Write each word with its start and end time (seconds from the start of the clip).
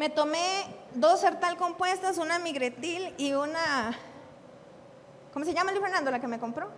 Me 0.00 0.08
tomé 0.08 0.64
dos 0.94 1.20
sertal 1.20 1.58
compuestas, 1.58 2.16
una 2.16 2.38
migretil 2.38 3.14
y 3.18 3.34
una... 3.34 3.94
¿Cómo 5.30 5.44
se 5.44 5.52
llama 5.52 5.72
Luis 5.72 5.82
Fernando, 5.82 6.10
la 6.10 6.18
que 6.18 6.26
me 6.26 6.38
compró? 6.38 6.70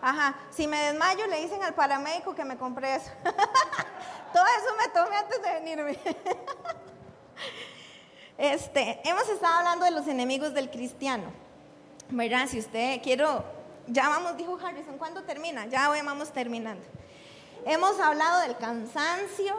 Ajá, 0.00 0.36
si 0.52 0.68
me 0.68 0.78
desmayo 0.78 1.26
le 1.26 1.40
dicen 1.40 1.64
al 1.64 1.74
paramédico 1.74 2.32
que 2.32 2.44
me 2.44 2.56
compré 2.56 2.94
eso. 2.94 3.10
Todo 4.32 4.44
eso 4.44 4.76
me 4.78 4.88
tomé 4.92 5.16
antes 5.16 5.42
de 5.42 5.52
venirme. 5.54 5.98
este, 8.38 9.00
hemos 9.02 9.28
estado 9.28 9.54
hablando 9.54 9.84
de 9.84 9.90
los 9.90 10.06
enemigos 10.06 10.54
del 10.54 10.70
cristiano. 10.70 11.24
¿Verdad? 12.08 12.46
Si 12.46 12.60
usted 12.60 13.02
quiero, 13.02 13.44
ya 13.88 14.08
vamos, 14.08 14.36
dijo 14.36 14.56
Harrison, 14.64 14.96
¿cuándo 14.96 15.24
termina? 15.24 15.66
Ya 15.66 15.90
hoy 15.90 16.02
vamos 16.02 16.32
terminando. 16.32 16.86
Hemos 17.64 17.98
hablado 17.98 18.42
del 18.42 18.56
cansancio, 18.58 19.56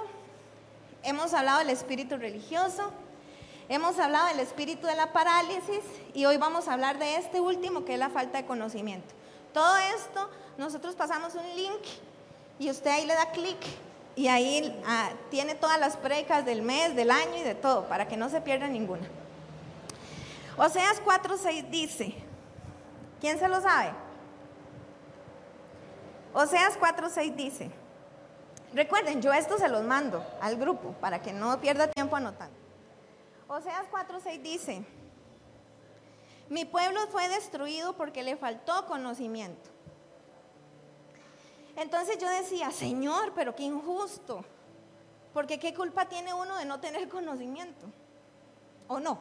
hemos 1.07 1.33
hablado 1.33 1.59
del 1.59 1.69
espíritu 1.69 2.17
religioso, 2.17 2.91
hemos 3.69 3.97
hablado 3.97 4.27
del 4.27 4.41
espíritu 4.41 4.87
de 4.87 4.95
la 4.95 5.13
parálisis 5.13 5.79
y 6.13 6.25
hoy 6.25 6.35
vamos 6.35 6.67
a 6.67 6.73
hablar 6.73 6.99
de 6.99 7.15
este 7.15 7.39
último 7.39 7.85
que 7.85 7.93
es 7.93 7.99
la 7.99 8.09
falta 8.09 8.39
de 8.39 8.45
conocimiento. 8.45 9.15
Todo 9.53 9.77
esto, 9.95 10.29
nosotros 10.57 10.95
pasamos 10.95 11.33
un 11.35 11.45
link 11.55 11.81
y 12.59 12.69
usted 12.69 12.91
ahí 12.91 13.05
le 13.05 13.13
da 13.13 13.31
clic 13.31 13.57
y 14.17 14.27
ahí 14.27 14.83
ah, 14.85 15.11
tiene 15.31 15.55
todas 15.55 15.79
las 15.79 15.95
precas 15.95 16.45
del 16.45 16.61
mes, 16.61 16.93
del 16.93 17.09
año 17.09 17.37
y 17.37 17.43
de 17.43 17.55
todo, 17.55 17.87
para 17.87 18.09
que 18.09 18.17
no 18.17 18.29
se 18.29 18.41
pierda 18.41 18.67
ninguna. 18.67 19.07
Oseas 20.57 21.01
4.6 21.01 21.69
dice, 21.69 22.15
¿quién 23.21 23.39
se 23.39 23.47
lo 23.47 23.61
sabe? 23.61 23.91
Oseas 26.33 26.77
4.6 26.77 27.35
dice, 27.35 27.71
Recuerden, 28.73 29.21
yo 29.21 29.33
esto 29.33 29.57
se 29.57 29.69
los 29.69 29.83
mando 29.83 30.25
al 30.41 30.57
grupo 30.57 30.91
para 30.93 31.21
que 31.21 31.33
no 31.33 31.59
pierda 31.61 31.89
tiempo 31.89 32.15
anotando. 32.15 32.55
Oseas 33.47 33.85
4:6 33.89 34.41
dice, 34.41 34.85
mi 36.49 36.65
pueblo 36.65 37.07
fue 37.07 37.27
destruido 37.29 37.95
porque 37.95 38.23
le 38.23 38.35
faltó 38.35 38.85
conocimiento. 38.85 39.69
Entonces 41.75 42.17
yo 42.17 42.29
decía, 42.29 42.71
Señor, 42.71 43.33
pero 43.35 43.55
qué 43.55 43.63
injusto, 43.63 44.43
porque 45.33 45.59
qué 45.59 45.73
culpa 45.73 46.09
tiene 46.09 46.33
uno 46.33 46.57
de 46.57 46.65
no 46.65 46.79
tener 46.79 47.07
conocimiento, 47.07 47.85
¿o 48.87 48.99
no? 48.99 49.19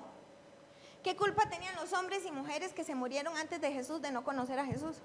¿Qué 1.02 1.14
culpa 1.14 1.48
tenían 1.48 1.76
los 1.76 1.92
hombres 1.92 2.24
y 2.24 2.32
mujeres 2.32 2.72
que 2.72 2.82
se 2.82 2.94
murieron 2.94 3.36
antes 3.36 3.60
de 3.60 3.70
Jesús 3.70 4.02
de 4.02 4.10
no 4.10 4.24
conocer 4.24 4.58
a 4.58 4.64
Jesús? 4.64 4.96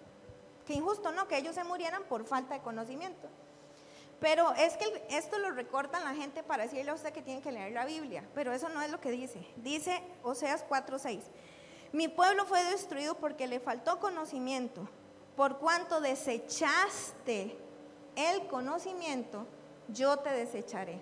Qué 0.66 0.74
injusto, 0.74 1.12
¿no? 1.12 1.28
Que 1.28 1.38
ellos 1.38 1.54
se 1.54 1.64
murieran 1.64 2.04
por 2.06 2.26
falta 2.26 2.56
de 2.56 2.62
conocimiento. 2.62 3.28
Pero 4.22 4.54
es 4.54 4.78
que 4.78 5.04
esto 5.10 5.40
lo 5.40 5.50
recortan 5.50 6.04
la 6.04 6.14
gente 6.14 6.44
para 6.44 6.64
decirle 6.64 6.92
a 6.92 6.94
usted 6.94 7.12
que 7.12 7.24
tiene 7.24 7.42
que 7.42 7.52
leer 7.52 7.72
la 7.72 7.86
Biblia, 7.86 8.24
pero 8.36 8.54
eso 8.54 8.70
no 8.70 8.80
es 8.84 8.92
lo 8.92 9.02
que 9.02 9.10
dice. 9.10 9.44
Dice 9.58 10.00
Oseas 10.22 10.64
4:6. 10.70 11.24
Mi 11.92 12.08
pueblo 12.08 12.46
fue 12.46 12.64
destruido 12.66 13.16
porque 13.16 13.48
le 13.48 13.60
faltó 13.60 14.00
conocimiento. 14.00 14.88
Por 15.36 15.58
cuanto 15.58 16.00
desechaste 16.02 17.58
el 18.16 18.46
conocimiento, 18.46 19.48
yo 19.88 20.18
te 20.18 20.30
desecharé. 20.30 21.02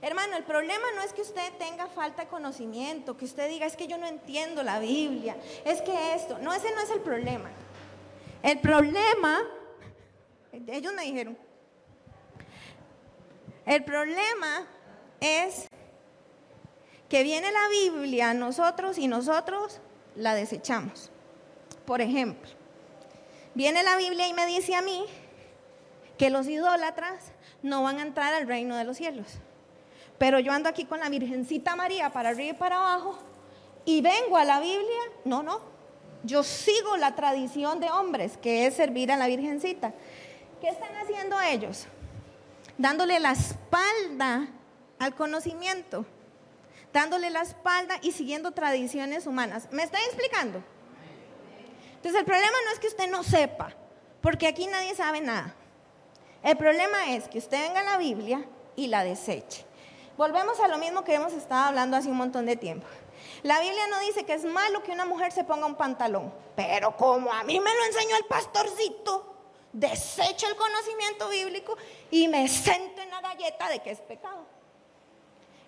Hermano, 0.00 0.36
el 0.36 0.44
problema 0.44 0.84
no 0.94 1.02
es 1.02 1.12
que 1.12 1.22
usted 1.22 1.52
tenga 1.58 1.88
falta 1.88 2.22
de 2.22 2.28
conocimiento, 2.28 3.18
que 3.18 3.26
usted 3.26 3.48
diga, 3.50 3.66
es 3.66 3.76
que 3.76 3.86
yo 3.86 3.98
no 3.98 4.06
entiendo 4.06 4.62
la 4.62 4.78
Biblia, 4.78 5.36
es 5.64 5.82
que 5.82 6.14
esto, 6.14 6.38
no, 6.38 6.54
ese 6.54 6.74
no 6.74 6.80
es 6.80 6.90
el 6.90 7.00
problema. 7.00 7.50
El 8.42 8.60
problema, 8.60 9.42
ellos 10.52 10.94
me 10.94 11.02
dijeron, 11.02 11.36
el 13.66 13.84
problema 13.84 14.66
es 15.20 15.68
que 17.08 17.22
viene 17.22 17.50
la 17.50 17.68
Biblia 17.68 18.30
a 18.30 18.34
nosotros 18.34 18.98
y 18.98 19.08
nosotros 19.08 19.80
la 20.14 20.34
desechamos. 20.34 21.10
Por 21.84 22.00
ejemplo, 22.00 22.50
viene 23.54 23.82
la 23.82 23.96
Biblia 23.96 24.26
y 24.28 24.32
me 24.32 24.46
dice 24.46 24.74
a 24.74 24.82
mí 24.82 25.04
que 26.18 26.30
los 26.30 26.48
idólatras 26.48 27.32
no 27.62 27.82
van 27.82 27.98
a 27.98 28.02
entrar 28.02 28.34
al 28.34 28.46
reino 28.46 28.76
de 28.76 28.84
los 28.84 28.96
cielos. 28.96 29.26
Pero 30.18 30.38
yo 30.38 30.52
ando 30.52 30.68
aquí 30.68 30.84
con 30.84 31.00
la 31.00 31.08
Virgencita 31.08 31.76
María 31.76 32.10
para 32.10 32.30
arriba 32.30 32.50
y 32.50 32.58
para 32.58 32.76
abajo 32.76 33.18
y 33.84 34.00
vengo 34.00 34.36
a 34.36 34.44
la 34.44 34.60
Biblia. 34.60 35.00
No, 35.24 35.42
no. 35.42 35.60
Yo 36.24 36.42
sigo 36.42 36.96
la 36.96 37.14
tradición 37.14 37.78
de 37.78 37.90
hombres, 37.90 38.36
que 38.36 38.66
es 38.66 38.74
servir 38.74 39.12
a 39.12 39.16
la 39.16 39.28
Virgencita. 39.28 39.92
¿Qué 40.60 40.68
están 40.68 40.94
haciendo 40.96 41.40
ellos? 41.40 41.86
Dándole 42.78 43.20
la 43.20 43.32
espalda 43.32 44.48
al 44.98 45.14
conocimiento, 45.14 46.06
dándole 46.92 47.30
la 47.30 47.42
espalda 47.42 47.98
y 48.02 48.12
siguiendo 48.12 48.52
tradiciones 48.52 49.26
humanas. 49.26 49.68
¿Me 49.70 49.82
estoy 49.82 50.00
explicando? 50.02 50.62
Entonces 51.96 52.20
el 52.20 52.26
problema 52.26 52.56
no 52.64 52.72
es 52.72 52.78
que 52.78 52.88
usted 52.88 53.10
no 53.10 53.22
sepa, 53.22 53.72
porque 54.20 54.46
aquí 54.46 54.66
nadie 54.66 54.94
sabe 54.94 55.20
nada. 55.20 55.54
El 56.42 56.56
problema 56.56 57.14
es 57.14 57.28
que 57.28 57.38
usted 57.38 57.60
venga 57.60 57.80
a 57.80 57.84
la 57.84 57.98
Biblia 57.98 58.44
y 58.76 58.86
la 58.86 59.02
deseche. 59.02 59.66
Volvemos 60.16 60.60
a 60.60 60.68
lo 60.68 60.78
mismo 60.78 61.04
que 61.04 61.14
hemos 61.14 61.32
estado 61.32 61.64
hablando 61.64 61.96
hace 61.96 62.08
un 62.08 62.16
montón 62.16 62.46
de 62.46 62.56
tiempo. 62.56 62.86
La 63.42 63.60
Biblia 63.60 63.86
no 63.88 63.98
dice 64.00 64.24
que 64.24 64.34
es 64.34 64.44
malo 64.44 64.82
que 64.82 64.92
una 64.92 65.04
mujer 65.04 65.32
se 65.32 65.44
ponga 65.44 65.66
un 65.66 65.74
pantalón, 65.74 66.32
pero 66.54 66.96
como 66.96 67.32
a 67.32 67.42
mí 67.44 67.60
me 67.60 67.74
lo 67.74 67.84
enseñó 67.84 68.16
el 68.16 68.24
pastorcito, 68.24 69.35
desecho 69.76 70.46
el 70.48 70.56
conocimiento 70.56 71.28
bíblico 71.28 71.76
y 72.10 72.28
me 72.28 72.48
siento 72.48 73.02
en 73.02 73.10
la 73.10 73.20
galleta 73.20 73.68
de 73.68 73.80
que 73.80 73.90
es 73.90 74.00
pecado. 74.00 74.44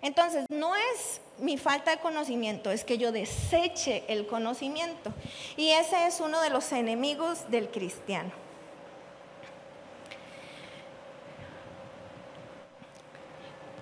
Entonces, 0.01 0.45
no 0.49 0.75
es 0.75 1.21
mi 1.39 1.57
falta 1.57 1.91
de 1.91 1.99
conocimiento, 1.99 2.71
es 2.71 2.83
que 2.83 2.97
yo 2.97 3.11
deseche 3.11 4.03
el 4.07 4.27
conocimiento. 4.27 5.13
Y 5.57 5.71
ese 5.71 6.07
es 6.07 6.19
uno 6.21 6.41
de 6.41 6.49
los 6.49 6.71
enemigos 6.71 7.49
del 7.51 7.69
cristiano. 7.69 8.31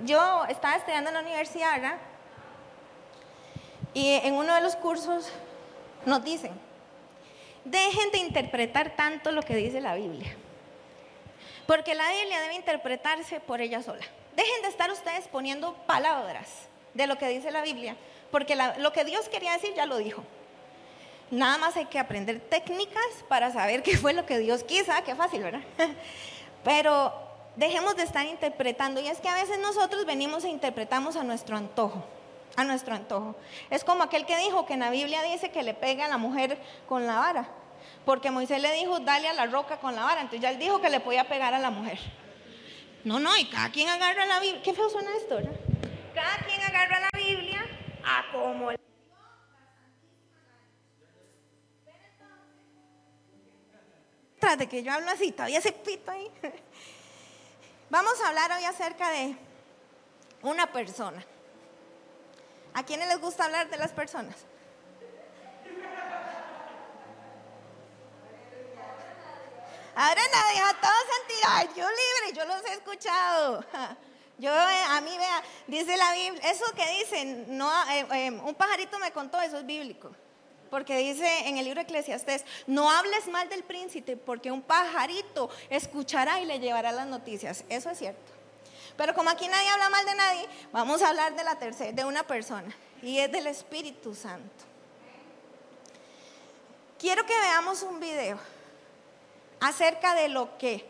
Yo 0.06 0.46
estaba 0.46 0.76
estudiando 0.76 1.10
en 1.10 1.16
la 1.16 1.22
universidad 1.22 1.98
y 3.94 4.14
en 4.14 4.36
uno 4.36 4.54
de 4.54 4.62
los 4.62 4.76
cursos 4.76 5.30
nos 6.06 6.24
dicen, 6.24 6.67
Dejen 7.70 8.12
de 8.12 8.20
interpretar 8.20 8.96
tanto 8.96 9.32
lo 9.32 9.42
que 9.42 9.56
dice 9.56 9.82
la 9.82 9.96
Biblia. 9.96 10.34
Porque 11.66 11.96
la 11.96 12.10
Biblia 12.10 12.40
debe 12.40 12.56
interpretarse 12.56 13.42
por 13.42 13.60
ella 13.60 13.84
sola. 13.84 14.06
Dejen 14.38 14.62
de 14.62 14.70
estar 14.70 14.90
ustedes 14.90 15.28
poniendo 15.28 15.74
palabras 15.86 16.48
de 16.94 17.08
lo 17.08 17.18
que 17.18 17.28
dice 17.28 17.52
la 17.52 17.62
Biblia. 17.62 17.98
Porque 18.32 18.56
lo 18.56 18.94
que 18.94 19.04
Dios 19.04 19.28
quería 19.28 19.52
decir 19.52 19.74
ya 19.76 19.86
lo 19.86 19.98
dijo. 19.98 20.24
Nada 21.30 21.58
más 21.58 21.76
hay 21.76 21.88
que 21.88 22.00
aprender 22.00 22.40
técnicas 22.40 23.04
para 23.28 23.52
saber 23.52 23.84
qué 23.84 23.98
fue 23.98 24.14
lo 24.14 24.26
que 24.26 24.40
Dios 24.40 24.64
quiso. 24.64 24.94
Ah, 24.94 25.02
qué 25.04 25.14
fácil, 25.14 25.44
¿verdad? 25.44 25.62
Pero 26.64 27.14
dejemos 27.58 27.98
de 27.98 28.04
estar 28.04 28.26
interpretando. 28.26 29.02
Y 29.02 29.08
es 29.08 29.20
que 29.20 29.28
a 29.28 29.36
veces 29.36 29.60
nosotros 29.60 30.06
venimos 30.06 30.46
e 30.46 30.50
interpretamos 30.50 31.18
a 31.18 31.24
nuestro 31.24 31.58
antojo. 31.58 32.02
A 32.58 32.64
nuestro 32.64 32.94
antojo. 32.96 33.36
Es 33.70 33.84
como 33.84 34.04
aquel 34.04 34.26
que 34.26 34.36
dijo 34.38 34.66
que 34.66 34.74
en 34.74 34.82
la 34.82 34.90
Biblia 34.90 35.22
dice 35.24 35.52
que 35.52 35.64
le 35.64 35.74
pega 35.74 36.06
a 36.06 36.08
la 36.10 36.18
mujer 36.18 36.60
con 36.90 37.08
la 37.08 37.18
vara. 37.18 37.48
Porque 38.04 38.32
Moisés 38.32 38.62
le 38.62 38.74
dijo, 38.74 39.00
dale 39.00 39.30
a 39.30 39.34
la 39.34 39.46
roca 39.46 39.78
con 39.78 39.96
la 39.96 40.04
vara. 40.04 40.22
Entonces 40.22 40.42
ya 40.42 40.50
él 40.50 40.60
dijo 40.60 40.82
que 40.82 40.90
le 40.90 41.00
podía 41.00 41.30
pegar 41.30 41.54
a 41.54 41.60
la 41.60 41.70
mujer. 41.70 42.00
No, 43.04 43.20
no, 43.20 43.38
y 43.38 43.46
cada 43.46 43.70
quien 43.70 43.88
agarra 43.88 44.26
la 44.26 44.40
Biblia. 44.40 44.62
Qué 44.64 44.74
feo 44.74 44.90
suena 44.90 45.16
esto, 45.16 45.36
¿verdad? 45.36 45.54
Cada 46.14 46.38
quien 46.46 46.60
agarra 46.62 47.00
la 47.00 47.10
Biblia 47.18 47.64
a 48.04 48.32
como 48.32 48.72
el 48.72 48.78
Tras 54.40 54.58
de 54.58 54.68
que 54.68 54.84
yo 54.84 54.92
hablo 54.92 55.10
así, 55.10 55.32
todavía 55.32 55.62
se 55.62 55.72
pito 55.72 56.12
ahí. 56.12 56.30
Vamos 57.90 58.20
a 58.22 58.30
hablar 58.30 58.52
hoy 58.52 58.64
acerca 58.66 59.10
de 59.12 59.36
una 60.42 60.72
persona. 60.72 61.24
¿A 62.78 62.84
quiénes 62.84 63.08
les 63.08 63.20
gusta 63.20 63.46
hablar 63.46 63.68
de 63.72 63.78
las 63.78 63.92
personas? 63.92 64.36
Ahora 69.96 70.22
nadie, 70.32 70.60
a 70.62 70.74
todos 70.80 71.58
han 71.58 71.76
yo 71.76 71.88
libre, 71.90 72.36
yo 72.36 72.46
los 72.46 72.64
he 72.66 72.74
escuchado. 72.74 73.66
Yo, 74.38 74.52
eh, 74.52 74.84
a 74.90 75.02
mí, 75.02 75.18
vea, 75.18 75.44
dice 75.66 75.98
la 75.98 76.14
Biblia, 76.14 76.52
eso 76.52 76.66
que 76.76 76.86
dicen, 77.00 77.58
no, 77.58 77.68
eh, 77.90 78.06
eh, 78.12 78.30
un 78.30 78.54
pajarito 78.54 79.00
me 79.00 79.12
contó, 79.12 79.42
eso 79.42 79.58
es 79.58 79.66
bíblico. 79.66 80.12
Porque 80.70 80.96
dice 81.00 81.48
en 81.48 81.58
el 81.58 81.66
libro 81.66 81.80
de 81.80 81.86
Eclesiastés, 81.86 82.46
no 82.68 82.92
hables 82.92 83.28
mal 83.30 83.50
del 83.50 83.64
príncipe, 83.64 84.16
porque 84.16 84.52
un 84.52 84.62
pajarito 84.62 85.50
escuchará 85.72 86.40
y 86.40 86.46
le 86.46 86.60
llevará 86.60 86.92
las 86.92 87.08
noticias. 87.08 87.66
Eso 87.70 87.90
es 87.90 87.98
cierto. 87.98 88.37
Pero 88.98 89.14
como 89.14 89.30
aquí 89.30 89.48
nadie 89.48 89.70
habla 89.70 89.90
mal 89.90 90.06
de 90.06 90.16
nadie, 90.16 90.50
vamos 90.72 91.02
a 91.02 91.10
hablar 91.10 91.36
de 91.36 91.44
la 91.44 91.58
tercera, 91.60 91.92
de 91.92 92.04
una 92.04 92.24
persona, 92.26 92.76
y 93.02 93.20
es 93.20 93.32
del 93.32 93.48
Espíritu 93.48 94.16
Santo. 94.16 94.66
Quiero 97.00 97.26
que 97.26 97.40
veamos 97.40 97.84
un 97.84 98.00
video 98.00 98.40
acerca 99.60 100.16
de 100.16 100.30
lo 100.30 100.58
que 100.58 100.84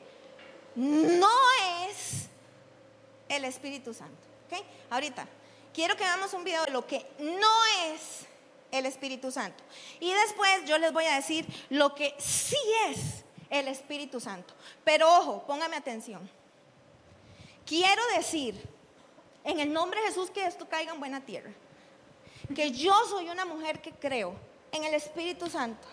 no 0.76 1.30
es 1.86 2.28
el 3.28 3.44
Espíritu 3.44 3.94
Santo. 3.94 4.16
Ahorita, 4.90 5.28
quiero 5.74 5.98
que 5.98 6.06
veamos 6.06 6.34
un 6.34 6.46
video 6.46 6.64
de 6.64 6.72
lo 6.72 6.88
que 6.88 7.06
no 7.20 7.66
es 7.88 8.26
el 8.72 8.86
Espíritu 8.86 9.32
Santo. 9.32 9.62
Y 10.00 10.14
después 10.14 10.64
yo 10.66 10.78
les 10.78 10.94
voy 10.94 11.06
a 11.06 11.16
decir 11.16 11.46
lo 11.70 11.94
que 11.94 12.16
sí 12.18 12.58
es 12.88 13.26
el 13.50 13.68
Espíritu 13.68 14.22
Santo. 14.22 14.54
Pero 14.86 15.14
ojo, 15.18 15.44
póngame 15.46 15.76
atención. 15.76 16.37
Quiero 17.68 18.02
decir, 18.16 18.56
en 19.44 19.60
el 19.60 19.74
nombre 19.74 20.00
de 20.00 20.08
Jesús, 20.08 20.32
que 20.32 20.46
esto 20.46 20.68
caiga 20.70 20.94
en 20.94 21.00
buena 21.00 21.20
tierra. 21.20 21.52
Que 22.56 22.72
yo 22.72 22.94
soy 23.10 23.30
una 23.30 23.46
mujer 23.46 23.82
que 23.82 23.92
creo 23.92 24.34
en 24.72 24.86
el 24.86 24.94
Espíritu 24.94 25.50
Santo. 25.50 25.86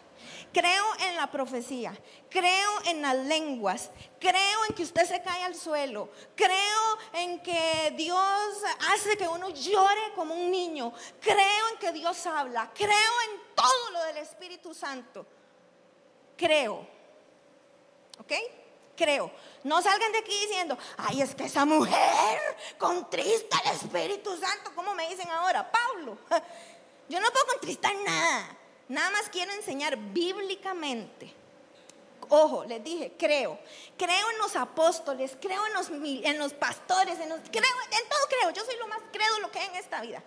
Creo 0.53 0.85
en 1.09 1.17
la 1.17 1.29
profecía, 1.29 1.93
creo 2.31 2.71
en 2.87 3.03
las 3.03 3.17
lenguas, 3.17 3.91
creo 4.21 4.65
en 4.69 4.75
que 4.75 4.85
usted 4.85 5.05
se 5.05 5.21
cae 5.21 5.43
al 5.43 5.56
suelo, 5.56 6.09
creo 6.37 6.99
en 7.12 7.43
que 7.43 7.93
Dios 7.97 8.62
hace 8.93 9.17
que 9.17 9.27
uno 9.27 9.50
llore 9.50 10.12
como 10.15 10.35
un 10.35 10.53
niño, 10.53 10.93
creo 11.20 11.69
en 11.73 11.79
que 11.81 11.93
Dios 11.93 12.25
habla, 12.27 12.70
creo 12.73 12.91
en 12.93 13.41
todo 13.56 13.91
lo 13.91 14.05
del 14.05 14.19
Espíritu 14.19 14.73
Santo. 14.73 15.27
Creo. 16.37 16.87
¿Ok? 18.20 18.32
Creo. 18.96 19.31
No 19.62 19.81
salgan 19.82 20.12
de 20.12 20.19
aquí 20.19 20.38
diciendo, 20.46 20.76
ay, 20.96 21.23
es 21.23 21.35
que 21.35 21.44
esa 21.44 21.64
mujer 21.64 22.38
contrista 22.79 23.61
el 23.64 23.76
Espíritu 23.76 24.37
Santo, 24.37 24.73
como 24.75 24.94
me 24.94 25.08
dicen 25.08 25.29
ahora, 25.31 25.70
Pablo. 25.70 26.19
Yo 27.08 27.20
no 27.20 27.31
puedo 27.31 27.46
contristar 27.46 27.94
nada. 28.05 28.56
Nada 28.88 29.11
más 29.11 29.29
quiero 29.31 29.52
enseñar 29.52 29.96
bíblicamente. 29.96 31.35
Ojo, 32.29 32.64
les 32.64 32.82
dije, 32.82 33.14
creo. 33.19 33.58
Creo 33.96 34.31
en 34.31 34.38
los 34.38 34.56
apóstoles, 34.56 35.37
creo 35.41 35.67
en 35.67 35.73
los, 35.75 35.91
en 35.91 36.38
los 36.38 36.52
pastores, 36.55 37.19
en, 37.19 37.29
creo, 37.29 37.41
en 37.41 38.08
todo 38.08 38.29
creo. 38.29 38.50
Yo 38.50 38.64
soy 38.64 38.76
lo 38.76 38.88
más 38.88 39.00
crédulo 39.12 39.50
que 39.50 39.58
hay 39.58 39.69
en 39.69 39.76
esta 39.76 40.00
vida. 40.00 40.23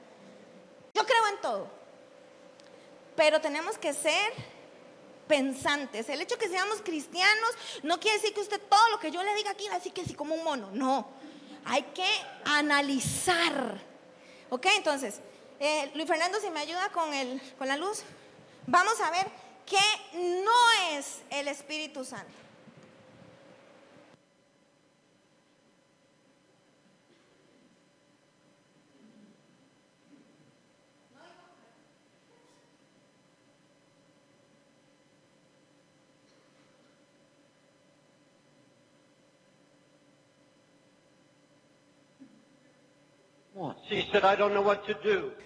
Yo 0.93 1.05
creo 1.05 1.27
en 1.27 1.41
todo. 1.41 1.67
Pero 3.15 3.41
tenemos 3.41 3.77
que 3.77 3.93
ser 3.93 4.33
pensantes. 5.27 6.09
El 6.09 6.21
hecho 6.21 6.37
que 6.37 6.47
seamos 6.47 6.81
cristianos 6.81 7.51
no 7.83 7.99
quiere 7.99 8.17
decir 8.17 8.33
que 8.33 8.41
usted 8.41 8.61
todo 8.69 8.89
lo 8.89 8.99
que 8.99 9.11
yo 9.11 9.23
le 9.23 9.35
diga 9.35 9.51
aquí 9.51 9.67
va 9.67 9.75
a 9.75 9.77
decir 9.77 9.93
que 9.93 10.05
sí 10.05 10.13
como 10.13 10.35
un 10.35 10.43
mono. 10.43 10.69
No. 10.71 11.09
Hay 11.65 11.83
que 11.93 12.07
analizar. 12.45 13.79
¿Ok? 14.49 14.65
Entonces, 14.77 15.19
eh, 15.59 15.91
Luis 15.95 16.07
Fernando, 16.07 16.39
si 16.39 16.49
me 16.49 16.59
ayuda 16.59 16.89
con, 16.89 17.13
el, 17.13 17.41
con 17.57 17.67
la 17.67 17.77
luz. 17.77 18.03
Vamos 18.65 18.99
a 19.01 19.11
ver 19.11 19.27
qué 19.65 19.77
no 20.43 20.97
es 20.97 21.21
el 21.29 21.47
Espíritu 21.47 22.03
Santo. 22.03 22.46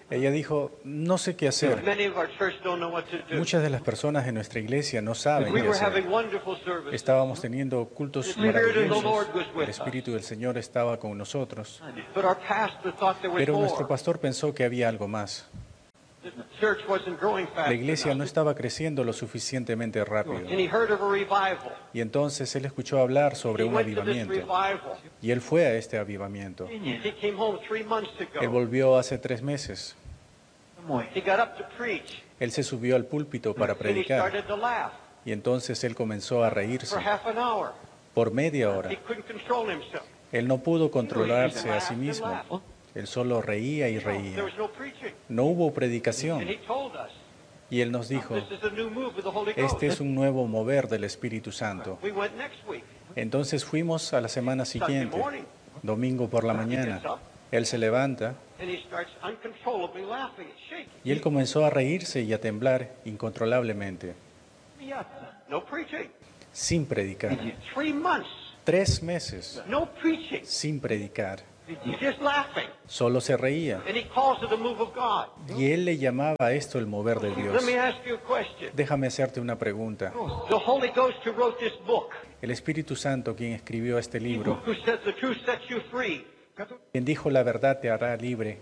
Ella 0.09 0.31
dijo, 0.31 0.71
no 0.83 1.17
sé 1.17 1.35
qué 1.35 1.47
hacer. 1.47 1.81
Muchas 3.31 3.63
de 3.63 3.69
las 3.69 3.81
personas 3.81 4.27
en 4.27 4.35
nuestra 4.35 4.59
iglesia 4.59 5.01
no 5.01 5.15
saben 5.15 5.53
qué 5.53 5.61
hacer. 5.69 6.03
Estábamos 6.91 7.39
teniendo 7.39 7.85
cultos 7.85 8.37
maravillosos. 8.37 9.27
El 9.55 9.69
Espíritu 9.69 10.11
del 10.11 10.23
Señor 10.23 10.57
estaba 10.57 10.97
con 10.99 11.17
nosotros. 11.17 11.81
Pero 13.35 13.57
nuestro 13.57 13.87
pastor 13.87 14.19
pensó 14.19 14.53
que 14.53 14.65
había 14.65 14.89
algo 14.89 15.07
más. 15.07 15.49
La 17.55 17.73
iglesia 17.73 18.13
no 18.13 18.23
estaba 18.23 18.53
creciendo 18.53 19.03
lo 19.03 19.13
suficientemente 19.13 20.03
rápido. 20.05 20.41
Y 21.93 22.01
entonces 22.01 22.55
él 22.55 22.65
escuchó 22.65 22.99
hablar 22.99 23.35
sobre 23.35 23.63
un 23.63 23.75
avivamiento. 23.75 24.33
Y 25.21 25.31
él 25.31 25.41
fue 25.41 25.65
a 25.65 25.73
este 25.75 25.97
avivamiento. 25.97 26.67
Él 28.39 28.49
volvió 28.49 28.97
hace 28.97 29.17
tres 29.17 29.41
meses. 29.41 29.95
Él 32.39 32.51
se 32.51 32.63
subió 32.63 32.95
al 32.95 33.05
púlpito 33.05 33.53
para 33.55 33.75
predicar. 33.75 34.31
Y 35.25 35.31
entonces 35.31 35.83
él 35.83 35.95
comenzó 35.95 36.43
a 36.43 36.49
reírse 36.49 36.97
por 38.13 38.31
media 38.31 38.69
hora. 38.69 38.89
Él 40.31 40.47
no 40.47 40.59
pudo 40.59 40.89
controlarse 40.89 41.69
a 41.69 41.81
sí 41.81 41.95
mismo. 41.95 42.41
Él 42.93 43.07
solo 43.07 43.41
reía 43.41 43.89
y 43.89 43.99
reía. 43.99 44.45
No 45.29 45.45
hubo 45.45 45.73
predicación. 45.73 46.45
Y 47.69 47.79
Él 47.79 47.91
nos 47.91 48.09
dijo, 48.09 48.35
este 49.55 49.87
es 49.87 50.01
un 50.01 50.13
nuevo 50.13 50.45
mover 50.45 50.87
del 50.89 51.05
Espíritu 51.05 51.51
Santo. 51.51 51.97
Entonces 53.15 53.63
fuimos 53.63 54.13
a 54.13 54.21
la 54.21 54.27
semana 54.27 54.65
siguiente, 54.65 55.17
domingo 55.81 56.29
por 56.29 56.43
la 56.43 56.53
mañana. 56.53 57.01
Él 57.51 57.65
se 57.65 57.77
levanta. 57.77 58.35
Y 61.03 61.11
él 61.11 61.21
comenzó 61.21 61.65
a 61.65 61.69
reírse 61.69 62.21
y 62.21 62.31
a 62.33 62.39
temblar 62.39 62.95
incontrolablemente, 63.05 64.13
sin 66.51 66.85
predicar. 66.85 67.37
Tres 68.63 69.01
meses. 69.01 69.61
Sin 70.43 70.79
predicar. 70.79 71.50
Solo 72.85 73.21
se 73.21 73.37
reía. 73.37 73.81
Y 75.57 75.71
él 75.71 75.85
le 75.85 75.97
llamaba 75.97 76.35
a 76.39 76.51
esto 76.53 76.79
el 76.79 76.87
mover 76.87 77.19
de 77.19 77.33
Dios. 77.33 77.63
Déjame 78.73 79.07
hacerte 79.07 79.39
una 79.39 79.57
pregunta. 79.57 80.13
El 82.41 82.51
Espíritu 82.51 82.95
Santo, 82.95 83.35
quien 83.35 83.53
escribió 83.53 83.97
este 83.97 84.19
libro, 84.19 84.61
quien 86.91 87.05
dijo 87.05 87.29
la 87.29 87.43
verdad 87.43 87.79
te 87.79 87.89
hará 87.89 88.15
libre, 88.17 88.61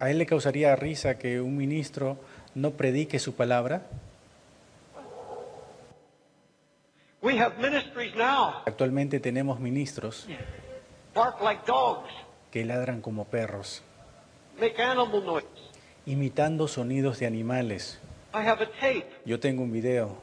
¿a 0.00 0.10
él 0.10 0.18
le 0.18 0.26
causaría 0.26 0.76
risa 0.76 1.18
que 1.18 1.40
un 1.40 1.56
ministro 1.56 2.18
no 2.54 2.70
predique 2.72 3.18
su 3.18 3.34
palabra? 3.34 3.86
Actualmente 8.64 9.20
tenemos 9.20 9.58
ministros 9.58 10.26
que 12.50 12.64
ladran 12.64 13.00
como 13.00 13.24
perros, 13.24 13.82
imitando 16.06 16.68
sonidos 16.68 17.18
de 17.18 17.26
animales. 17.26 18.00
Yo 19.24 19.40
tengo 19.40 19.62
un 19.62 19.72
video 19.72 20.22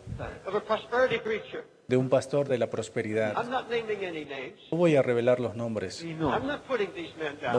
de 1.87 1.97
un 1.97 2.09
pastor 2.09 2.47
de 2.47 2.57
la 2.57 2.69
prosperidad. 2.69 3.35
No 3.45 4.77
voy 4.77 4.95
a 4.95 5.01
revelar 5.01 5.39
los 5.39 5.55
nombres. 5.55 6.03
No. 6.03 6.39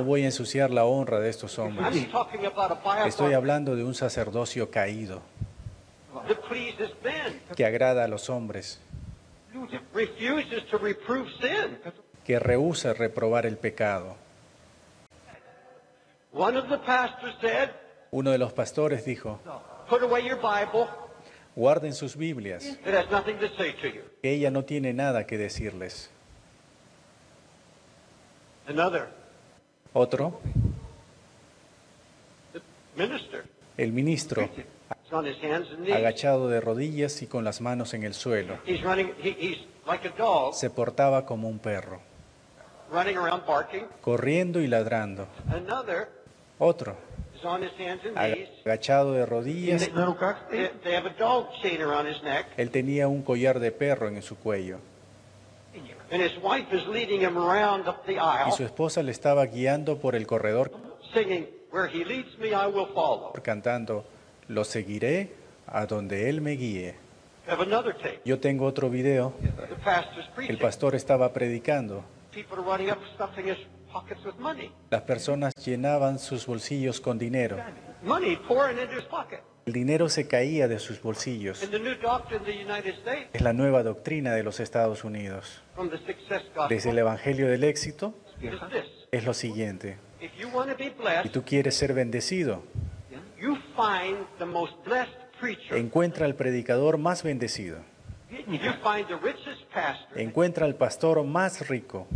Voy 0.03 0.23
a 0.23 0.27
ensuciar 0.27 0.71
la 0.71 0.85
honra 0.87 1.21
de 1.21 1.29
estos 1.29 1.59
hombres. 1.59 2.09
Estoy 3.07 3.35
hablando 3.35 3.77
de 3.77 3.85
un 3.85 3.95
sacerdocio 3.95 4.71
caído 4.71 5.21
que 7.55 7.67
agrada 7.67 8.05
a 8.05 8.09
los 8.09 8.31
hombres 8.31 8.81
que 12.25 12.39
rehúsa 12.39 12.93
reprobar 12.93 13.47
el 13.47 13.57
pecado. 13.57 14.17
Uno 18.11 18.31
de 18.31 18.39
los 18.39 18.53
pastores 18.53 19.05
dijo, 19.05 19.41
guarden 21.55 21.95
sus 21.95 22.17
Biblias, 22.17 22.79
que 24.23 24.33
ella 24.33 24.51
no 24.51 24.65
tiene 24.65 24.93
nada 24.93 25.27
que 25.27 25.39
decirles. 25.39 26.11
Otro, 29.93 30.41
el 33.77 33.93
ministro, 33.93 34.49
agachado 35.93 36.49
de 36.49 36.61
rodillas 36.61 37.23
y 37.23 37.27
con 37.27 37.45
las 37.45 37.61
manos 37.61 37.95
en 37.95 38.03
el 38.03 38.15
suelo. 38.15 38.59
Se 40.53 40.71
portaba 40.71 41.27
como 41.27 41.49
un 41.49 41.59
perro, 41.59 42.01
corriendo 44.01 44.61
y 44.61 44.67
ladrando. 44.67 45.27
Otro, 46.59 46.97
agachado 48.65 49.13
de 49.13 49.27
rodillas. 49.27 49.91
Él 52.57 52.71
tenía 52.71 53.09
un 53.09 53.23
collar 53.23 53.61
de 53.61 53.73
perro 53.73 54.09
en 54.09 54.23
su 54.23 54.37
cuello. 54.39 54.79
Y 58.49 58.53
su 58.53 58.65
esposa 58.65 59.03
le 59.03 59.11
estaba 59.13 59.45
guiando 59.47 59.99
por 59.99 60.15
el 60.15 60.27
corredor 60.27 60.73
cantando 63.43 64.05
lo 64.49 64.65
seguiré 64.65 65.33
a 65.67 65.87
donde 65.87 66.29
Él 66.29 66.41
me 66.41 66.53
guíe. 66.53 66.95
Yo 68.25 68.41
tengo 68.41 68.67
otro 68.67 68.91
video. 68.91 69.35
El 70.49 70.59
pastor 70.59 70.95
estaba 70.95 71.33
predicando. 71.33 72.05
Las 74.91 75.03
personas 75.03 75.55
llenaban 75.65 76.19
sus 76.19 76.47
bolsillos 76.47 77.01
con 77.01 77.19
dinero. 77.19 77.57
El 79.65 79.73
dinero 79.73 80.09
se 80.09 80.29
caía 80.29 80.69
de 80.69 80.79
sus 80.79 81.01
bolsillos. 81.01 81.63
Es 83.33 83.41
la 83.41 83.53
nueva 83.53 83.83
doctrina 83.83 84.35
de 84.35 84.43
los 84.43 84.61
Estados 84.61 85.05
Unidos. 85.05 85.63
Desde 86.69 86.91
el 86.91 86.99
Evangelio 86.99 87.49
del 87.49 87.65
Éxito 87.65 88.15
es 89.11 89.25
lo 89.25 89.35
siguiente. 89.35 89.99
Si 91.23 91.29
tú 91.31 91.43
quieres 91.45 91.77
ser 91.77 91.95
bendecido, 91.95 92.63
encuentra 95.71 96.27
al 96.27 96.35
predicador 96.35 96.99
más 96.99 97.23
bendecido. 97.23 97.79
Encuentra 100.15 100.67
al 100.67 100.75
pastor 100.75 101.23
más 101.25 101.69
rico. 101.69 102.07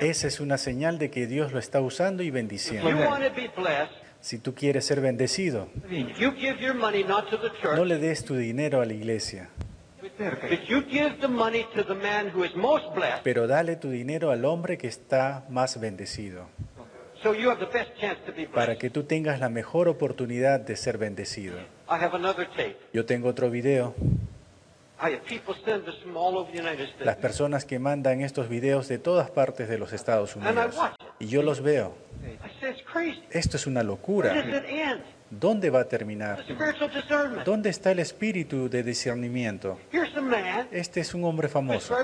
Esa 0.00 0.26
es 0.28 0.40
una 0.40 0.58
señal 0.58 0.98
de 0.98 1.10
que 1.10 1.26
Dios 1.26 1.52
lo 1.52 1.58
está 1.58 1.80
usando 1.80 2.22
y 2.22 2.30
bendiciendo. 2.30 2.88
Si 4.20 4.38
tú 4.38 4.54
quieres 4.54 4.86
ser 4.86 5.00
bendecido, 5.00 5.68
no 7.76 7.84
le 7.84 7.98
des 7.98 8.24
tu 8.24 8.34
dinero 8.36 8.80
a 8.80 8.86
la 8.86 8.92
iglesia. 8.94 9.50
Pero 13.22 13.46
dale 13.46 13.76
tu 13.76 13.90
dinero 13.90 14.30
al 14.30 14.44
hombre 14.44 14.78
que 14.78 14.86
está 14.86 15.44
más 15.50 15.80
bendecido. 15.80 16.46
Para 18.54 18.76
que 18.76 18.90
tú 18.90 19.04
tengas 19.04 19.40
la 19.40 19.48
mejor 19.48 19.88
oportunidad 19.88 20.60
de 20.60 20.76
ser 20.76 20.98
bendecido. 20.98 21.56
Yo 22.92 23.06
tengo 23.06 23.28
otro 23.28 23.50
video. 23.50 23.94
Las 27.00 27.16
personas 27.16 27.64
que 27.64 27.78
mandan 27.78 28.20
estos 28.20 28.48
videos 28.48 28.88
de 28.88 28.98
todas 28.98 29.30
partes 29.30 29.68
de 29.68 29.78
los 29.78 29.92
Estados 29.92 30.36
Unidos. 30.36 30.76
Y 31.18 31.26
yo 31.26 31.42
los 31.42 31.62
veo. 31.62 31.94
Esto 33.30 33.56
es 33.56 33.66
una 33.66 33.82
locura. 33.82 34.34
¿Dónde 35.30 35.70
va 35.70 35.80
a 35.80 35.84
terminar? 35.84 36.44
¿Dónde 37.44 37.70
está 37.70 37.90
el 37.90 37.98
espíritu 37.98 38.68
de 38.68 38.82
discernimiento? 38.82 39.78
Este 40.70 41.00
es 41.00 41.14
un 41.14 41.24
hombre 41.24 41.48
famoso 41.48 41.96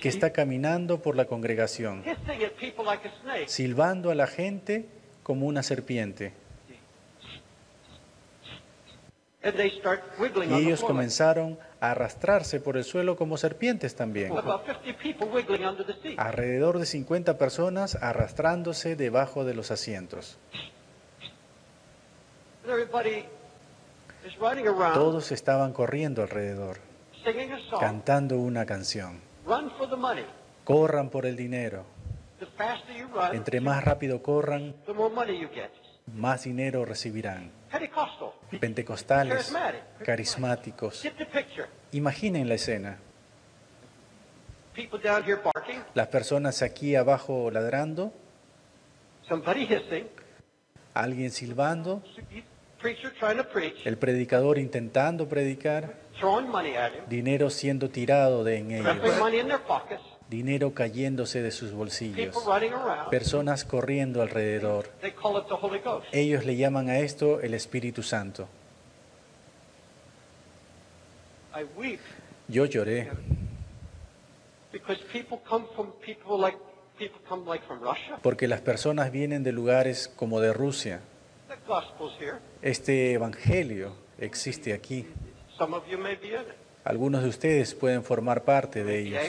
que 0.00 0.08
está 0.08 0.32
caminando 0.32 1.00
por 1.00 1.16
la 1.16 1.26
congregación, 1.26 2.04
silbando 3.46 4.10
a 4.10 4.14
la 4.14 4.26
gente 4.26 4.86
como 5.22 5.46
una 5.46 5.62
serpiente. 5.62 6.32
Y 10.48 10.54
ellos 10.54 10.82
comenzaron 10.82 11.58
a 11.78 11.90
arrastrarse 11.90 12.60
por 12.60 12.78
el 12.78 12.84
suelo 12.84 13.16
como 13.16 13.36
serpientes 13.36 13.94
también. 13.94 14.32
Alrededor 16.16 16.78
de 16.78 16.86
50 16.86 17.36
personas 17.36 17.96
arrastrándose 17.96 18.96
debajo 18.96 19.44
de 19.44 19.54
los 19.54 19.70
asientos. 19.70 20.38
Todos 24.94 25.32
estaban 25.32 25.72
corriendo 25.74 26.22
alrededor, 26.22 26.78
cantando 27.78 28.38
una 28.38 28.64
canción. 28.66 29.20
Corran 30.64 31.10
por 31.10 31.26
el 31.26 31.36
dinero. 31.36 31.84
Entre 33.32 33.60
más 33.60 33.84
rápido 33.84 34.22
corran, 34.22 34.74
más 36.14 36.44
dinero 36.44 36.84
recibirán. 36.84 37.50
Pentecostales, 38.60 39.54
carismáticos. 40.04 41.06
Imaginen 41.92 42.48
la 42.48 42.54
escena. 42.54 42.98
Las 45.94 46.08
personas 46.08 46.62
aquí 46.62 46.96
abajo 46.96 47.50
ladrando, 47.50 48.12
alguien 50.94 51.30
silbando, 51.30 52.02
el 53.84 53.98
predicador 53.98 54.58
intentando 54.58 55.28
predicar, 55.28 55.94
dinero 57.08 57.50
siendo 57.50 57.90
tirado 57.90 58.44
de 58.44 58.58
en 58.58 58.70
ellos 58.72 58.92
dinero 60.28 60.74
cayéndose 60.74 61.42
de 61.42 61.50
sus 61.50 61.72
bolsillos, 61.72 62.34
personas 63.10 63.64
corriendo 63.64 64.22
alrededor. 64.22 64.90
Ellos 66.12 66.44
le 66.44 66.56
llaman 66.56 66.88
a 66.88 66.98
esto 66.98 67.40
el 67.40 67.54
Espíritu 67.54 68.02
Santo. 68.02 68.48
Yo 72.48 72.66
lloré 72.66 73.10
porque 78.22 78.48
las 78.48 78.60
personas 78.60 79.12
vienen 79.12 79.42
de 79.44 79.52
lugares 79.52 80.12
como 80.16 80.40
de 80.40 80.52
Rusia. 80.52 81.00
Este 82.62 83.12
evangelio 83.12 83.94
existe 84.18 84.72
aquí. 84.72 85.06
Algunos 86.84 87.22
de 87.22 87.28
ustedes 87.28 87.74
pueden 87.74 88.04
formar 88.04 88.44
parte 88.44 88.84
de 88.84 89.00
ellos. 89.00 89.22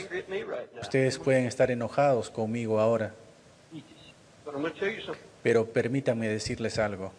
Ustedes 0.82 1.18
pueden 1.18 1.46
estar 1.46 1.72
enojados 1.72 2.30
conmigo 2.30 2.80
ahora. 2.80 3.14
Pero 5.42 5.66
permítanme 5.66 6.28
decirles 6.28 6.78
algo. 6.80 7.12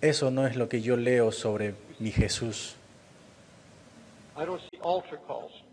Eso 0.00 0.30
no 0.30 0.46
es 0.46 0.56
lo 0.56 0.68
que 0.68 0.82
yo 0.82 0.96
leo 0.96 1.32
sobre 1.32 1.74
mi 1.98 2.10
Jesús. 2.10 2.76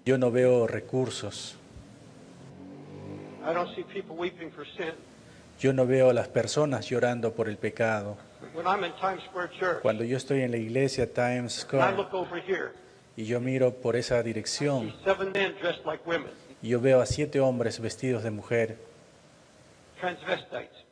Yo 0.05 0.17
no 0.17 0.31
veo 0.31 0.67
recursos. 0.67 1.57
Yo 5.59 5.73
no 5.73 5.85
veo 5.85 6.09
a 6.09 6.13
las 6.13 6.27
personas 6.27 6.85
llorando 6.89 7.33
por 7.33 7.47
el 7.47 7.57
pecado. 7.57 8.17
Cuando 9.81 10.03
yo 10.03 10.17
estoy 10.17 10.41
en 10.41 10.51
la 10.51 10.57
iglesia 10.57 11.12
Times 11.12 11.53
Square 11.62 11.95
y 13.15 13.25
yo 13.25 13.39
miro 13.39 13.73
por 13.73 13.95
esa 13.95 14.21
dirección, 14.23 14.93
y 16.62 16.69
yo 16.69 16.81
veo 16.81 17.01
a 17.01 17.05
siete 17.05 17.39
hombres 17.39 17.79
vestidos 17.79 18.23
de 18.23 18.31
mujer, 18.31 18.77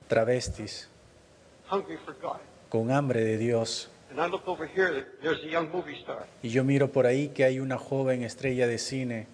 travestis, 0.07 0.89
con 2.69 2.91
hambre 2.91 3.23
de 3.23 3.37
Dios. 3.37 3.89
Y 6.43 6.49
yo 6.49 6.63
miro 6.63 6.91
por 6.91 7.05
ahí 7.05 7.29
que 7.29 7.43
hay 7.45 7.59
una 7.59 7.77
joven 7.77 8.23
estrella 8.23 8.67
de 8.67 8.77
cine. 8.77 9.27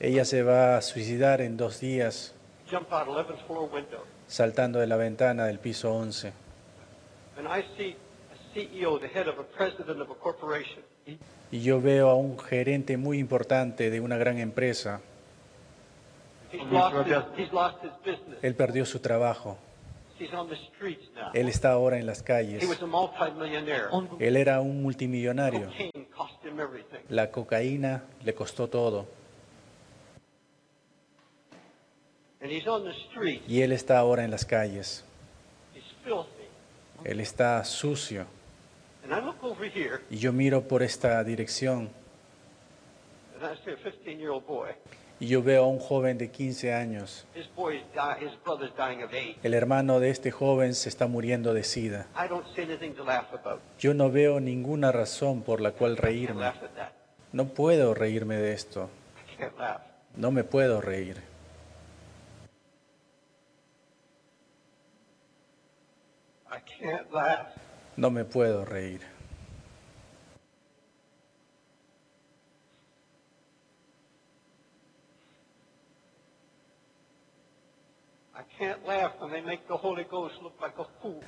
Ella 0.00 0.24
se 0.24 0.42
va 0.42 0.76
a 0.76 0.82
suicidar 0.82 1.40
en 1.40 1.56
dos 1.56 1.80
días 1.80 2.34
saltando 4.26 4.80
de 4.80 4.86
la 4.86 4.96
ventana 4.96 5.44
del 5.44 5.58
piso 5.58 5.92
11. 5.92 6.32
Y 11.50 11.60
yo 11.60 11.80
veo 11.80 12.08
a 12.08 12.14
un 12.14 12.38
gerente 12.38 12.96
muy 12.96 13.18
importante 13.18 13.90
de 13.90 14.00
una 14.00 14.16
gran 14.16 14.38
empresa. 14.38 15.00
Él 18.42 18.54
perdió 18.54 18.86
su 18.86 19.00
trabajo. 19.00 19.58
Él 21.34 21.48
está 21.48 21.72
ahora 21.72 21.98
en 21.98 22.06
las 22.06 22.22
calles. 22.22 22.68
Él 24.18 24.36
era 24.36 24.60
un 24.60 24.82
multimillonario. 24.82 25.70
La 27.08 27.30
cocaína 27.30 28.04
le 28.24 28.34
costó 28.34 28.68
todo. 28.68 29.06
Y 33.46 33.60
él 33.62 33.72
está 33.72 33.98
ahora 33.98 34.24
en 34.24 34.30
las 34.30 34.44
calles. 34.44 35.04
Él 37.04 37.20
está 37.20 37.64
sucio. 37.64 38.26
Y 40.10 40.16
yo 40.16 40.32
miro 40.32 40.62
por 40.62 40.82
esta 40.82 41.22
dirección. 41.24 41.90
Y 45.22 45.28
yo 45.28 45.40
veo 45.40 45.62
a 45.62 45.68
un 45.68 45.78
joven 45.78 46.18
de 46.18 46.32
15 46.32 46.74
años. 46.74 47.28
El 49.44 49.54
hermano 49.54 50.00
de 50.00 50.10
este 50.10 50.32
joven 50.32 50.74
se 50.74 50.88
está 50.88 51.06
muriendo 51.06 51.54
de 51.54 51.62
sida. 51.62 52.08
Yo 53.78 53.94
no 53.94 54.10
veo 54.10 54.40
ninguna 54.40 54.90
razón 54.90 55.42
por 55.42 55.60
la 55.60 55.70
cual 55.70 55.96
reírme. 55.96 56.52
No 57.30 57.46
puedo 57.46 57.94
reírme 57.94 58.34
de 58.34 58.52
esto. 58.52 58.90
No 60.16 60.32
me 60.32 60.42
puedo 60.42 60.80
reír. 60.80 61.22
No 67.96 68.10
me 68.10 68.24
puedo 68.24 68.64
reír. 68.64 69.11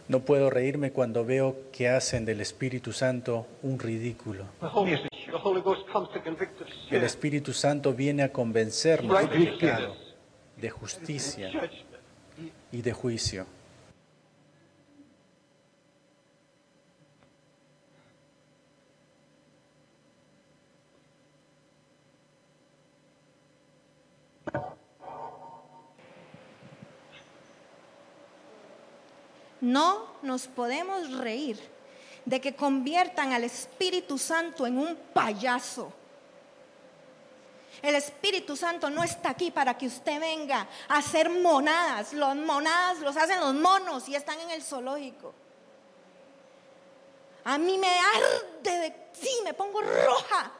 No 0.08 0.20
puedo 0.20 0.50
reírme 0.50 0.92
cuando 0.92 1.24
veo 1.24 1.56
que 1.72 1.88
hacen 1.88 2.24
del 2.24 2.40
Espíritu 2.40 2.92
Santo 2.92 3.46
un 3.62 3.78
ridículo. 3.78 4.44
El 6.90 7.04
Espíritu 7.04 7.52
Santo 7.52 7.92
viene 7.92 8.22
a 8.22 8.32
convencernos 8.32 9.20
de 9.30 9.38
pecado, 9.38 9.96
de 10.56 10.70
justicia 10.70 11.50
y 12.72 12.82
de 12.82 12.92
juicio. 12.92 13.46
No 29.74 30.06
nos 30.22 30.46
podemos 30.46 31.10
reír 31.18 31.58
de 32.24 32.40
que 32.40 32.54
conviertan 32.54 33.32
al 33.32 33.42
Espíritu 33.42 34.18
Santo 34.18 34.68
en 34.68 34.78
un 34.78 34.94
payaso. 35.12 35.92
El 37.82 37.96
Espíritu 37.96 38.56
Santo 38.56 38.88
no 38.88 39.02
está 39.02 39.30
aquí 39.30 39.50
para 39.50 39.76
que 39.76 39.88
usted 39.88 40.20
venga 40.20 40.68
a 40.86 40.98
hacer 40.98 41.28
monadas. 41.28 42.12
Los 42.12 42.36
monadas 42.36 43.00
los 43.00 43.16
hacen 43.16 43.40
los 43.40 43.52
monos 43.54 44.08
y 44.08 44.14
están 44.14 44.38
en 44.38 44.50
el 44.52 44.62
zoológico. 44.62 45.34
A 47.42 47.58
mí 47.58 47.76
me 47.76 47.98
arde 47.98 48.78
de 48.78 48.96
sí, 49.12 49.40
me 49.42 49.54
pongo 49.54 49.82
roja 49.82 50.52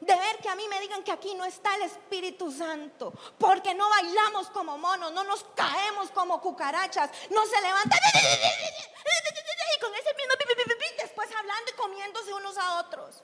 de 0.00 0.14
ver 0.14 0.38
que 0.38 0.48
a 0.48 0.54
mí 0.54 0.66
me 0.68 0.80
digan 0.80 1.02
que 1.02 1.12
aquí 1.12 1.34
no 1.34 1.44
está 1.44 1.74
el 1.76 1.82
Espíritu 1.82 2.50
Santo, 2.50 3.12
porque 3.38 3.74
no 3.74 3.88
bailamos 3.88 4.48
como 4.48 4.78
monos, 4.78 5.12
no 5.12 5.24
nos 5.24 5.44
caemos 5.54 6.10
como 6.10 6.40
cucarachas, 6.40 7.10
no 7.30 7.46
se 7.46 7.60
levantan 7.60 7.98
y 9.76 9.80
con 9.80 9.94
ese 9.94 10.14
mismo 10.14 10.34
después 11.02 11.28
hablando 11.36 11.70
y 11.70 11.74
comiéndose 11.74 12.32
unos 12.34 12.56
a 12.58 12.80
otros. 12.80 13.22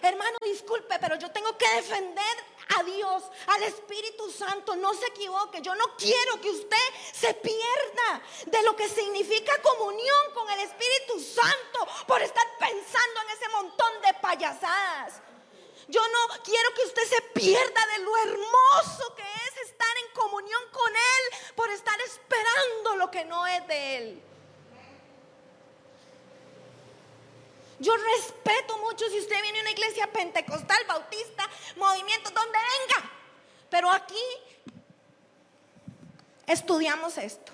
Hermano, 0.00 0.38
disculpe, 0.44 0.98
pero 1.00 1.16
yo 1.16 1.30
tengo 1.30 1.56
que 1.58 1.68
defender 1.74 2.36
a 2.76 2.82
Dios, 2.84 3.24
al 3.48 3.62
Espíritu 3.64 4.30
Santo. 4.30 4.76
No 4.76 4.94
se 4.94 5.06
equivoque. 5.06 5.60
Yo 5.60 5.74
no 5.74 5.96
quiero 5.96 6.40
que 6.40 6.50
usted 6.50 6.76
se 7.12 7.34
pierda 7.34 8.22
de 8.46 8.62
lo 8.62 8.76
que 8.76 8.88
significa 8.88 9.60
comunión 9.60 10.34
con 10.34 10.48
el 10.50 10.60
Espíritu 10.60 11.20
Santo 11.20 11.88
por 12.06 12.22
estar 12.22 12.46
pensando 12.58 13.20
en 13.22 13.30
ese 13.36 13.48
montón 13.48 14.02
de 14.02 14.14
payasadas. 14.14 15.20
Yo 15.88 16.02
no 16.06 16.42
quiero 16.42 16.74
que 16.74 16.82
usted 16.82 17.04
se 17.04 17.22
pierda 17.32 17.86
de 17.86 17.98
lo 18.00 18.16
hermoso 18.18 19.14
que 19.16 19.22
es 19.22 19.70
estar 19.70 19.96
en 20.06 20.14
comunión 20.14 20.62
con 20.70 20.90
Él 20.94 21.54
por 21.54 21.70
estar 21.70 21.98
esperando 22.02 22.96
lo 22.96 23.10
que 23.10 23.24
no 23.24 23.46
es 23.46 23.66
de 23.66 23.96
Él. 23.96 24.22
Yo 27.80 27.96
respeto 27.96 28.76
mucho 28.78 29.08
si 29.08 29.18
usted 29.18 29.40
viene 29.40 29.60
a 29.60 29.62
una 29.62 29.70
iglesia 29.70 30.12
pentecostal, 30.12 30.78
bautista, 30.86 31.48
movimiento, 31.76 32.30
donde 32.30 32.58
venga. 32.58 33.10
Pero 33.70 33.90
aquí 33.90 34.16
estudiamos 36.46 37.16
esto. 37.18 37.52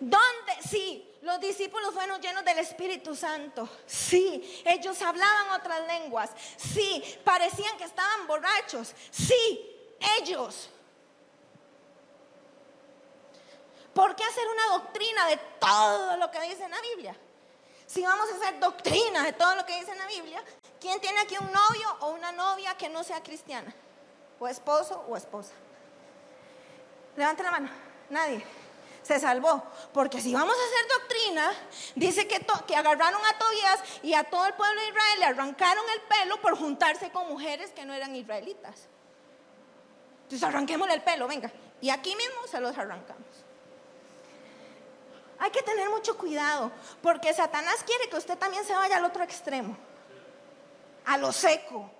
¿Dónde? 0.00 0.52
Sí, 0.68 1.13
los 1.24 1.40
discípulos 1.40 1.94
fueron 1.94 2.20
llenos 2.20 2.44
del 2.44 2.58
Espíritu 2.58 3.16
Santo. 3.16 3.66
Sí, 3.86 4.62
ellos 4.66 5.00
hablaban 5.00 5.52
otras 5.58 5.86
lenguas. 5.86 6.30
Sí, 6.58 7.02
parecían 7.24 7.78
que 7.78 7.84
estaban 7.84 8.26
borrachos. 8.26 8.94
Sí, 9.10 9.74
ellos. 10.18 10.68
¿Por 13.94 14.14
qué 14.14 14.22
hacer 14.22 14.46
una 14.46 14.66
doctrina 14.76 15.26
de 15.28 15.36
todo 15.58 16.16
lo 16.18 16.30
que 16.30 16.42
dice 16.42 16.64
en 16.64 16.70
la 16.70 16.80
Biblia? 16.82 17.16
Si 17.86 18.02
vamos 18.02 18.28
a 18.30 18.34
hacer 18.36 18.60
doctrina 18.60 19.22
de 19.24 19.32
todo 19.32 19.54
lo 19.54 19.64
que 19.64 19.78
dice 19.78 19.92
en 19.92 19.98
la 19.98 20.06
Biblia, 20.06 20.44
¿quién 20.78 21.00
tiene 21.00 21.20
aquí 21.20 21.36
un 21.40 21.50
novio 21.50 21.96
o 22.00 22.08
una 22.08 22.32
novia 22.32 22.76
que 22.76 22.90
no 22.90 23.02
sea 23.02 23.22
cristiana? 23.22 23.74
O 24.38 24.46
esposo 24.46 25.06
o 25.08 25.16
esposa. 25.16 25.54
Levante 27.16 27.42
la 27.42 27.50
mano. 27.50 27.70
Nadie 28.10 28.44
se 29.04 29.20
salvó. 29.20 29.62
Porque 29.92 30.20
si 30.20 30.34
vamos 30.34 30.56
a 30.56 30.64
hacer 30.64 30.98
doctrina, 30.98 31.52
dice 31.94 32.26
que, 32.26 32.44
que 32.66 32.74
agarraron 32.74 33.20
a 33.24 33.38
Tobías 33.38 33.80
y 34.02 34.14
a 34.14 34.24
todo 34.24 34.46
el 34.46 34.54
pueblo 34.54 34.80
de 34.80 34.88
Israel 34.88 35.20
le 35.20 35.24
arrancaron 35.26 35.84
el 35.94 36.00
pelo 36.02 36.40
por 36.40 36.56
juntarse 36.58 37.10
con 37.10 37.28
mujeres 37.28 37.70
que 37.70 37.84
no 37.84 37.94
eran 37.94 38.16
israelitas. 38.16 38.88
Entonces 40.24 40.42
arranquémosle 40.42 40.94
el 40.94 41.02
pelo, 41.02 41.28
venga. 41.28 41.52
Y 41.80 41.90
aquí 41.90 42.16
mismo 42.16 42.46
se 42.50 42.60
los 42.60 42.76
arrancamos. 42.76 43.44
Hay 45.38 45.50
que 45.50 45.62
tener 45.62 45.90
mucho 45.90 46.16
cuidado, 46.16 46.72
porque 47.02 47.34
Satanás 47.34 47.84
quiere 47.84 48.08
que 48.08 48.16
usted 48.16 48.38
también 48.38 48.64
se 48.64 48.74
vaya 48.74 48.96
al 48.96 49.04
otro 49.04 49.22
extremo, 49.22 49.76
a 51.04 51.18
lo 51.18 51.32
seco, 51.32 51.90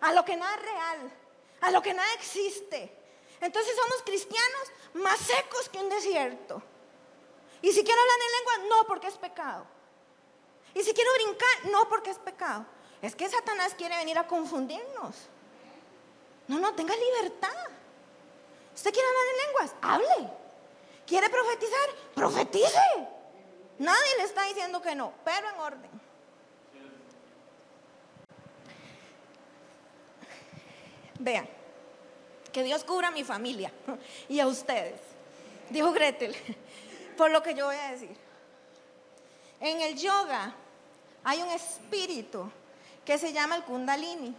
a 0.00 0.12
lo 0.12 0.24
que 0.24 0.36
nada 0.36 0.54
es 0.54 0.62
real, 0.62 1.12
a 1.60 1.70
lo 1.70 1.82
que 1.82 1.92
nada 1.92 2.08
existe. 2.14 3.03
Entonces 3.44 3.76
somos 3.76 4.02
cristianos 4.04 4.72
más 4.94 5.18
secos 5.18 5.68
que 5.68 5.78
un 5.78 5.90
desierto. 5.90 6.62
Y 7.60 7.72
si 7.72 7.84
quiero 7.84 8.00
hablar 8.00 8.18
en 8.18 8.32
lengua, 8.38 8.76
no 8.76 8.86
porque 8.86 9.08
es 9.08 9.18
pecado. 9.18 9.66
Y 10.72 10.82
si 10.82 10.94
quiero 10.94 11.10
brincar, 11.12 11.70
no 11.70 11.86
porque 11.90 12.08
es 12.08 12.18
pecado. 12.18 12.64
Es 13.02 13.14
que 13.14 13.28
Satanás 13.28 13.74
quiere 13.76 13.98
venir 13.98 14.16
a 14.16 14.26
confundirnos. 14.26 15.14
No, 16.48 16.58
no, 16.58 16.74
tenga 16.74 16.96
libertad. 16.96 17.68
¿Usted 18.74 18.92
quiere 18.92 19.08
hablar 19.08 19.24
en 19.26 19.46
lenguas? 19.46 19.74
Hable. 19.82 20.30
¿Quiere 21.06 21.28
profetizar? 21.28 21.90
Profetice. 22.14 23.08
Nadie 23.78 24.16
le 24.16 24.22
está 24.22 24.44
diciendo 24.44 24.80
que 24.80 24.94
no, 24.94 25.12
pero 25.22 25.50
en 25.50 25.60
orden. 25.60 26.00
Vean. 31.18 31.53
Que 32.54 32.62
Dios 32.62 32.84
cubra 32.84 33.08
a 33.08 33.10
mi 33.10 33.24
familia 33.24 33.72
y 34.28 34.38
a 34.38 34.46
ustedes. 34.46 35.00
Dijo 35.70 35.90
Gretel, 35.92 36.36
por 37.16 37.32
lo 37.32 37.42
que 37.42 37.54
yo 37.54 37.66
voy 37.66 37.74
a 37.74 37.90
decir. 37.90 38.16
En 39.58 39.80
el 39.80 39.96
yoga 39.96 40.54
hay 41.24 41.42
un 41.42 41.50
espíritu 41.50 42.48
que 43.04 43.18
se 43.18 43.32
llama 43.32 43.56
el 43.56 43.64
kundalini. 43.64 44.36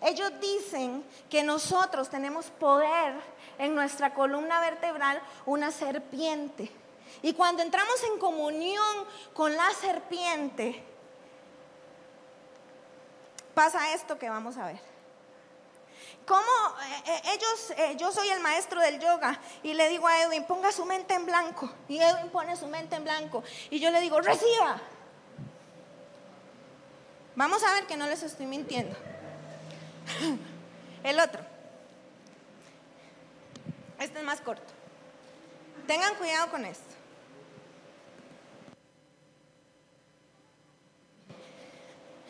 Ellos 0.00 0.32
dicen 0.40 1.04
que 1.28 1.42
nosotros 1.42 2.08
tenemos 2.08 2.46
poder 2.46 3.14
en 3.58 3.74
nuestra 3.74 4.14
columna 4.14 4.58
vertebral, 4.60 5.20
una 5.44 5.70
serpiente. 5.70 6.72
Y 7.20 7.34
cuando 7.34 7.62
entramos 7.62 8.02
en 8.04 8.18
comunión 8.18 9.06
con 9.34 9.54
la 9.54 9.70
serpiente, 9.74 10.82
pasa 13.52 13.92
esto 13.92 14.18
que 14.18 14.30
vamos 14.30 14.56
a 14.56 14.68
ver. 14.68 14.89
¿Cómo 16.30 16.44
eh, 16.44 17.02
eh, 17.06 17.22
ellos, 17.34 17.72
eh, 17.76 17.96
yo 17.96 18.12
soy 18.12 18.28
el 18.28 18.38
maestro 18.38 18.80
del 18.80 19.00
yoga 19.00 19.40
y 19.64 19.74
le 19.74 19.88
digo 19.88 20.06
a 20.06 20.22
Edwin, 20.22 20.44
ponga 20.44 20.70
su 20.70 20.84
mente 20.84 21.12
en 21.12 21.26
blanco. 21.26 21.68
Y 21.88 21.98
Edwin 21.98 22.30
pone 22.30 22.54
su 22.54 22.68
mente 22.68 22.94
en 22.94 23.02
blanco. 23.02 23.42
Y 23.68 23.80
yo 23.80 23.90
le 23.90 24.00
digo, 24.00 24.20
reciba. 24.20 24.80
Vamos 27.34 27.64
a 27.64 27.74
ver 27.74 27.84
que 27.88 27.96
no 27.96 28.06
les 28.06 28.22
estoy 28.22 28.46
mintiendo. 28.46 28.96
El 31.02 31.18
otro. 31.18 31.42
Este 33.98 34.20
es 34.20 34.24
más 34.24 34.40
corto. 34.40 34.72
Tengan 35.88 36.14
cuidado 36.14 36.48
con 36.52 36.64
esto. 36.64 36.94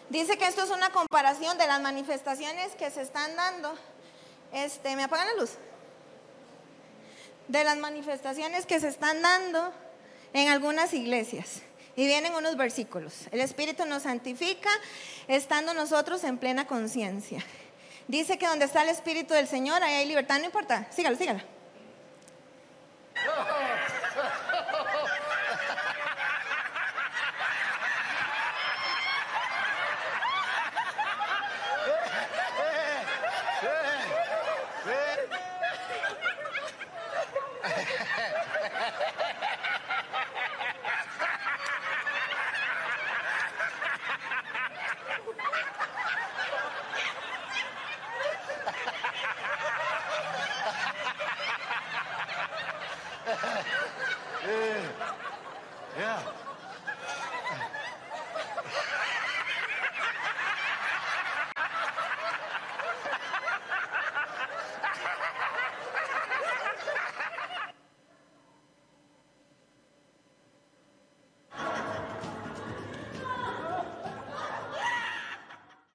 Dice 0.08 0.38
que 0.38 0.46
esto 0.46 0.62
es 0.62 0.70
una 0.70 0.90
comparación 0.90 1.58
de 1.58 1.66
las 1.66 1.82
manifestaciones 1.82 2.74
que 2.76 2.90
se 2.90 3.02
están 3.02 3.36
dando. 3.36 3.76
Este, 4.52 4.96
¿me 4.96 5.04
apagan 5.04 5.28
la 5.28 5.34
luz? 5.40 5.52
De 7.48 7.64
las 7.64 7.76
manifestaciones 7.78 8.66
que 8.66 8.80
se 8.80 8.88
están 8.88 9.22
dando 9.22 9.72
en 10.32 10.48
algunas 10.48 10.92
iglesias. 10.94 11.62
Y 11.96 12.06
vienen 12.06 12.34
unos 12.34 12.56
versículos. 12.56 13.26
El 13.32 13.40
Espíritu 13.40 13.84
nos 13.84 14.04
santifica 14.04 14.70
estando 15.28 15.74
nosotros 15.74 16.22
en 16.24 16.38
plena 16.38 16.66
conciencia. 16.66 17.44
Dice 18.08 18.38
que 18.38 18.46
donde 18.46 18.64
está 18.64 18.82
el 18.82 18.88
Espíritu 18.88 19.34
del 19.34 19.46
Señor, 19.46 19.82
ahí 19.82 19.94
hay 19.94 20.06
libertad. 20.06 20.38
No 20.38 20.46
importa. 20.46 20.86
Sígalo, 20.90 21.16
sígalo. 21.16 21.40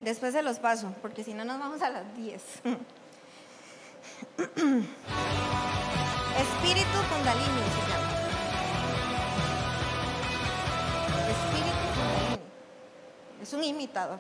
Después 0.06 0.34
se 0.34 0.44
los 0.44 0.60
paso, 0.60 0.94
porque 1.02 1.24
si 1.24 1.34
no 1.34 1.44
nos 1.44 1.58
vamos 1.58 1.82
a 1.82 1.90
las 1.90 2.16
10. 2.16 2.44
Espíritu 2.44 2.78
Kundalini 7.10 7.64
se 7.74 7.82
llama. 7.90 8.10
Espíritu 11.28 11.86
Kundalini. 11.96 12.46
Es 13.42 13.54
un 13.54 13.64
imitador. 13.64 14.20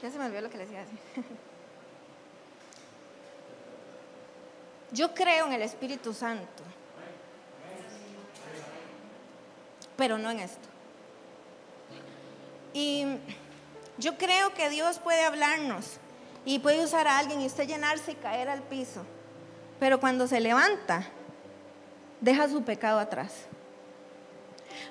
Ya 0.00 0.10
se 0.10 0.18
me 0.18 0.24
olvidó 0.24 0.40
lo 0.40 0.48
que 0.48 0.56
les 0.56 0.70
iba 0.70 0.80
a 0.80 0.84
decir. 0.84 0.98
Yo 4.94 5.12
creo 5.12 5.46
en 5.46 5.54
el 5.54 5.62
Espíritu 5.62 6.14
Santo, 6.14 6.62
pero 9.96 10.18
no 10.18 10.30
en 10.30 10.38
esto. 10.38 10.68
Y 12.72 13.04
yo 13.98 14.16
creo 14.16 14.54
que 14.54 14.70
Dios 14.70 15.00
puede 15.00 15.24
hablarnos 15.24 15.98
y 16.44 16.60
puede 16.60 16.84
usar 16.84 17.08
a 17.08 17.18
alguien 17.18 17.40
y 17.40 17.46
usted 17.46 17.66
llenarse 17.66 18.12
y 18.12 18.14
caer 18.14 18.48
al 18.48 18.62
piso. 18.62 19.04
Pero 19.80 19.98
cuando 19.98 20.28
se 20.28 20.38
levanta, 20.38 21.04
deja 22.20 22.48
su 22.48 22.62
pecado 22.62 23.00
atrás. 23.00 23.32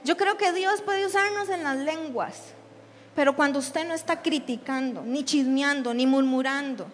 Yo 0.04 0.18
creo 0.18 0.36
que 0.38 0.52
Dios 0.52 0.82
puede 0.82 1.06
usarnos 1.06 1.48
en 1.48 1.64
las 1.64 1.78
lenguas, 1.78 2.54
pero 3.16 3.38
cuando 3.38 3.60
usted 3.60 3.88
no 3.88 3.94
está 3.94 4.22
criticando, 4.22 5.02
ni 5.02 5.24
chismeando, 5.24 5.94
ni 5.94 6.06
murmurando. 6.06 6.88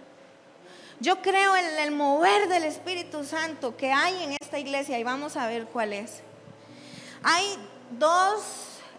Yo 0.99 1.21
creo 1.21 1.55
en 1.55 1.79
el 1.79 1.91
mover 1.91 2.47
del 2.49 2.63
Espíritu 2.63 3.23
Santo 3.23 3.77
que 3.77 3.91
hay 3.91 4.23
en 4.23 4.37
esta 4.41 4.59
iglesia 4.59 4.99
y 4.99 5.03
vamos 5.03 5.37
a 5.37 5.47
ver 5.47 5.65
cuál 5.65 5.93
es. 5.93 6.21
Hay 7.23 7.57
dos... 7.91 8.41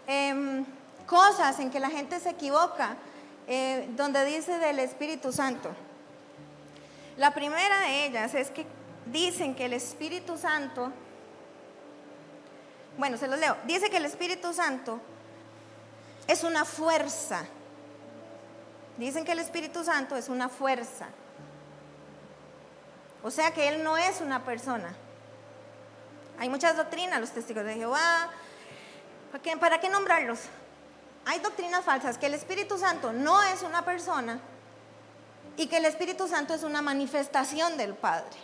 Em, 0.07 0.65
cosas 1.11 1.59
en 1.59 1.69
que 1.69 1.81
la 1.81 1.89
gente 1.89 2.21
se 2.21 2.29
equivoca, 2.29 2.95
eh, 3.45 3.89
donde 3.97 4.23
dice 4.23 4.57
del 4.59 4.79
Espíritu 4.79 5.33
Santo. 5.33 5.69
La 7.17 7.33
primera 7.33 7.81
de 7.81 8.05
ellas 8.05 8.33
es 8.33 8.49
que 8.49 8.65
dicen 9.07 9.53
que 9.53 9.65
el 9.65 9.73
Espíritu 9.73 10.37
Santo, 10.37 10.89
bueno, 12.97 13.17
se 13.17 13.27
los 13.27 13.37
leo, 13.37 13.57
dice 13.65 13.89
que 13.89 13.97
el 13.97 14.05
Espíritu 14.05 14.53
Santo 14.53 15.01
es 16.27 16.45
una 16.45 16.63
fuerza. 16.63 17.43
Dicen 18.97 19.25
que 19.25 19.33
el 19.33 19.39
Espíritu 19.39 19.83
Santo 19.83 20.15
es 20.15 20.29
una 20.29 20.47
fuerza. 20.47 21.07
O 23.23 23.31
sea 23.31 23.53
que 23.53 23.67
Él 23.67 23.83
no 23.83 23.97
es 23.97 24.21
una 24.21 24.43
persona. 24.43 24.95
Hay 26.39 26.49
muchas 26.49 26.75
doctrinas, 26.75 27.19
los 27.19 27.31
testigos 27.31 27.65
de 27.65 27.75
Jehová. 27.75 28.29
¿Para 29.59 29.79
qué, 29.79 29.89
nombrarlos? 29.89 30.39
hay 31.23 31.39
doctrinas 31.39 31.85
falsas 31.85 32.17
que 32.17 32.25
el 32.25 32.33
Espíritu 32.33 32.79
Santo 32.79 33.13
no 33.13 33.41
es 33.43 33.61
una 33.61 33.85
persona 33.85 34.39
y 35.55 35.67
que 35.67 35.77
el 35.77 35.85
Espíritu 35.85 36.27
Santo 36.27 36.55
es 36.55 36.63
una 36.63 36.81
manifestación 36.81 37.77
del 37.77 37.93
Padre. 37.93 38.37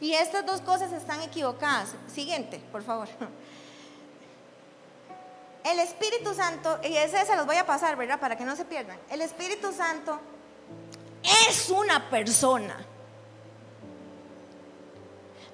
Y 0.00 0.12
estas 0.12 0.44
dos 0.44 0.60
cosas 0.60 0.92
están 0.92 1.22
equivocadas. 1.22 1.94
Siguiente, 2.12 2.60
por 2.72 2.82
favor. 2.82 3.08
El 5.64 5.78
Espíritu 5.78 6.34
Santo, 6.34 6.80
y 6.82 6.96
ese 6.96 7.24
se 7.24 7.36
los 7.36 7.46
voy 7.46 7.54
a 7.54 7.64
pasar, 7.64 7.94
¿verdad? 7.94 8.18
Para 8.18 8.36
que 8.36 8.44
no 8.44 8.56
se 8.56 8.64
pierdan. 8.64 8.98
El 9.08 9.22
Espíritu 9.22 9.72
Santo 9.72 10.18
es 11.48 11.70
una 11.70 12.10
persona. 12.10 12.84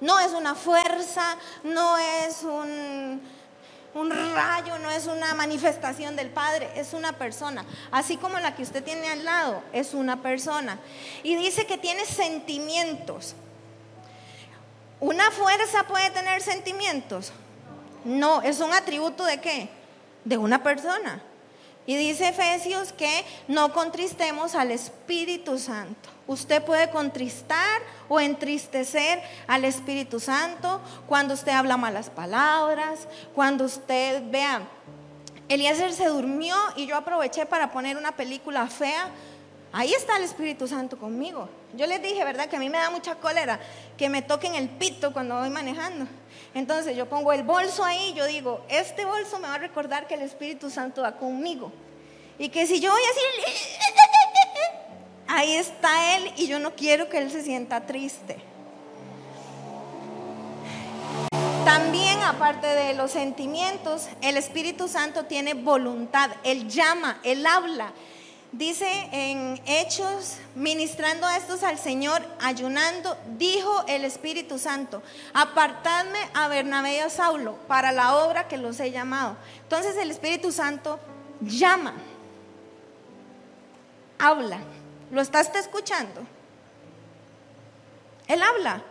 No 0.01 0.19
es 0.19 0.31
una 0.31 0.55
fuerza, 0.55 1.37
no 1.63 1.97
es 1.97 2.43
un 2.43 3.21
rayo 4.33 4.77
no 4.79 4.89
es 4.91 5.07
una 5.07 5.33
manifestación 5.33 6.15
del 6.15 6.29
Padre, 6.29 6.69
es 6.75 6.93
una 6.93 7.13
persona. 7.13 7.65
Así 7.91 8.17
como 8.17 8.39
la 8.39 8.55
que 8.55 8.63
usted 8.63 8.83
tiene 8.83 9.09
al 9.09 9.25
lado, 9.25 9.63
es 9.73 9.93
una 9.93 10.21
persona. 10.21 10.79
Y 11.23 11.35
dice 11.35 11.65
que 11.65 11.77
tiene 11.77 12.05
sentimientos. 12.05 13.35
¿Una 14.99 15.31
fuerza 15.31 15.83
puede 15.83 16.09
tener 16.11 16.41
sentimientos? 16.41 17.31
No, 18.03 18.41
es 18.41 18.59
un 18.59 18.73
atributo 18.73 19.23
de 19.25 19.39
qué? 19.39 19.69
De 20.25 20.37
una 20.37 20.61
persona. 20.61 21.21
Y 21.85 21.95
dice 21.95 22.29
Efesios 22.29 22.93
que 22.93 23.25
no 23.47 23.73
contristemos 23.73 24.55
al 24.55 24.71
Espíritu 24.71 25.57
Santo. 25.57 26.09
Usted 26.29 26.63
puede 26.63 26.91
contristar 26.91 27.81
o 28.07 28.19
entristecer 28.19 29.19
al 29.47 29.65
Espíritu 29.65 30.19
Santo 30.19 30.79
cuando 31.07 31.33
usted 31.33 31.53
habla 31.53 31.75
malas 31.75 32.11
palabras, 32.11 33.07
cuando 33.33 33.65
usted 33.65 34.21
vea, 34.29 34.61
Eliezer 35.47 35.91
se 35.91 36.05
durmió 36.05 36.55
y 36.75 36.85
yo 36.85 36.97
aproveché 36.97 37.47
para 37.47 37.71
poner 37.71 37.97
una 37.97 38.11
película 38.11 38.67
fea. 38.67 39.09
Ahí 39.71 39.91
está 39.91 40.17
el 40.17 40.23
Espíritu 40.23 40.67
Santo 40.67 40.99
conmigo. 40.99 41.49
Yo 41.73 41.87
les 41.87 41.99
dije, 41.99 42.23
¿verdad? 42.23 42.47
Que 42.47 42.57
a 42.57 42.59
mí 42.59 42.69
me 42.69 42.77
da 42.77 42.91
mucha 42.91 43.15
cólera 43.15 43.59
que 43.97 44.07
me 44.07 44.21
toquen 44.21 44.53
el 44.53 44.69
pito 44.69 45.11
cuando 45.11 45.39
voy 45.39 45.49
manejando. 45.49 46.05
Entonces 46.53 46.95
yo 46.95 47.09
pongo 47.09 47.33
el 47.33 47.41
bolso 47.41 47.83
ahí, 47.83 48.13
yo 48.13 48.27
digo, 48.27 48.63
este 48.69 49.03
bolso 49.03 49.39
me 49.39 49.47
va 49.47 49.55
a 49.55 49.57
recordar 49.57 50.05
que 50.05 50.13
el 50.13 50.21
Espíritu 50.21 50.69
Santo 50.69 51.01
va 51.01 51.13
conmigo. 51.13 51.71
Y 52.37 52.49
que 52.49 52.67
si 52.67 52.79
yo 52.79 52.91
voy 52.91 53.01
a 53.01 53.07
decir, 53.07 53.65
ahí 55.29 55.55
está 55.55 56.17
Él 56.17 56.33
y 56.35 56.47
yo 56.47 56.59
no 56.59 56.75
quiero 56.75 57.07
que 57.07 57.19
Él 57.19 57.31
se 57.31 57.43
sienta 57.43 57.85
triste. 57.85 58.37
También, 61.63 62.21
aparte 62.23 62.67
de 62.67 62.95
los 62.95 63.11
sentimientos, 63.11 64.07
el 64.21 64.37
Espíritu 64.37 64.87
Santo 64.87 65.25
tiene 65.25 65.53
voluntad. 65.53 66.31
Él 66.43 66.67
llama, 66.67 67.19
Él 67.23 67.45
habla. 67.45 67.91
Dice 68.51 68.87
en 69.11 69.61
Hechos, 69.67 70.37
ministrando 70.55 71.27
a 71.27 71.37
estos 71.37 71.61
al 71.61 71.77
Señor, 71.77 72.23
ayunando, 72.41 73.15
dijo 73.37 73.83
el 73.87 74.05
Espíritu 74.05 74.57
Santo, 74.57 75.03
apartadme 75.33 76.17
a 76.33 76.47
Bernabé 76.47 76.95
y 76.95 76.99
a 76.99 77.11
Saulo 77.11 77.57
para 77.67 77.91
la 77.91 78.15
obra 78.15 78.47
que 78.47 78.57
los 78.57 78.79
he 78.79 78.89
llamado. 78.89 79.37
Entonces 79.61 79.95
el 79.97 80.09
Espíritu 80.09 80.51
Santo 80.51 80.99
llama, 81.41 81.93
habla. 84.17 84.59
¿Lo 85.11 85.21
está 85.21 85.41
escuchando? 85.41 86.21
Él 88.27 88.41
habla. 88.41 88.81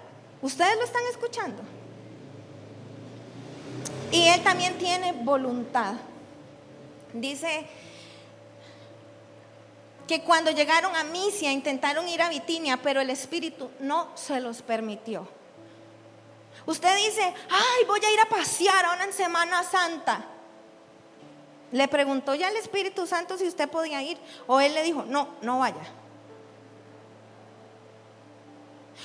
Ustedes 0.42 0.76
lo 0.76 0.84
están 0.84 1.02
escuchando. 1.10 1.62
Y 4.10 4.26
él 4.28 4.42
también 4.42 4.78
tiene 4.78 5.12
voluntad. 5.12 5.94
Dice 7.12 7.66
que 10.06 10.22
cuando 10.22 10.50
llegaron 10.50 10.96
a 10.96 11.04
Misia 11.04 11.52
intentaron 11.52 12.08
ir 12.08 12.22
a 12.22 12.28
Bitinia, 12.28 12.78
pero 12.78 13.00
el 13.00 13.10
Espíritu 13.10 13.70
no 13.80 14.08
se 14.16 14.40
los 14.40 14.62
permitió. 14.62 15.28
Usted 16.66 16.96
dice, 16.96 17.22
ay, 17.22 17.84
voy 17.86 18.00
a 18.04 18.12
ir 18.12 18.20
a 18.20 18.28
pasear 18.28 18.84
ahora 18.84 19.04
en 19.04 19.12
Semana 19.12 19.62
Santa. 19.62 20.24
Le 21.70 21.86
preguntó 21.88 22.34
ya 22.34 22.48
el 22.48 22.56
Espíritu 22.56 23.06
Santo 23.06 23.36
si 23.36 23.46
usted 23.46 23.68
podía 23.68 24.02
ir, 24.02 24.18
o 24.46 24.60
él 24.60 24.74
le 24.74 24.82
dijo, 24.82 25.04
no, 25.06 25.28
no 25.42 25.58
vaya. 25.58 25.82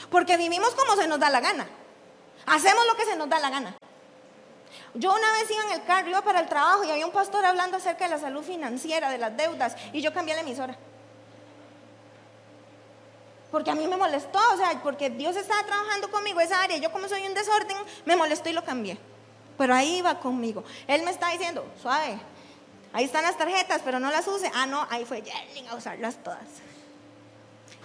Porque 0.10 0.38
vivimos 0.38 0.76
como 0.76 0.96
se 0.96 1.08
nos 1.08 1.20
da 1.20 1.30
la 1.30 1.40
gana. 1.40 1.68
Hacemos 2.46 2.86
lo 2.88 2.96
que 2.96 3.06
se 3.06 3.16
nos 3.16 3.30
da 3.30 3.40
la 3.40 3.50
gana. 3.50 3.76
Yo 4.96 5.14
una 5.14 5.32
vez 5.34 5.50
iba 5.50 5.64
en 5.64 5.72
el 5.72 5.84
carro, 5.86 6.10
iba 6.10 6.22
para 6.22 6.40
el 6.42 6.48
trabajo 6.48 6.84
y 6.84 6.92
había 6.92 7.06
un 7.06 7.12
pastor 7.12 7.44
hablando 7.46 7.78
acerca 7.78 8.06
de 8.06 8.12
la 8.12 8.20
salud 8.20 8.44
financiera, 8.44 9.10
de 9.10 9.18
las 9.18 9.36
deudas, 9.36 9.76
y 9.92 10.02
yo 10.02 10.14
cambié 10.14 10.36
la 10.36 10.42
emisora. 10.42 10.78
Porque 13.50 13.72
a 13.72 13.76
mí 13.76 13.88
me 13.88 13.98
molestó, 13.98 14.40
o 14.54 14.58
sea, 14.58 14.80
porque 14.82 15.10
Dios 15.10 15.36
estaba 15.36 15.64
trabajando 15.64 16.12
conmigo 16.12 16.40
esa 16.40 16.62
área, 16.62 16.78
yo 16.78 16.92
como 16.92 17.08
soy 17.08 17.26
un 17.26 17.34
desorden, 17.34 17.78
me 18.06 18.16
molestó 18.16 18.50
y 18.50 18.54
lo 18.54 18.64
cambié. 18.64 18.98
Pero 19.58 19.74
ahí 19.74 19.98
iba 19.98 20.20
conmigo. 20.20 20.64
Él 20.88 21.04
me 21.04 21.12
está 21.12 21.30
diciendo, 21.30 21.66
suave, 21.82 22.20
ahí 22.92 23.06
están 23.06 23.24
las 23.24 23.38
tarjetas, 23.38 23.82
pero 23.84 24.00
no 24.00 24.10
las 24.12 24.28
use. 24.28 24.52
Ah, 24.56 24.66
no, 24.66 24.88
ahí 24.90 25.06
fue 25.06 25.22
Yerling 25.22 25.68
a 25.68 25.76
usarlas 25.76 26.18
todas. 26.24 26.40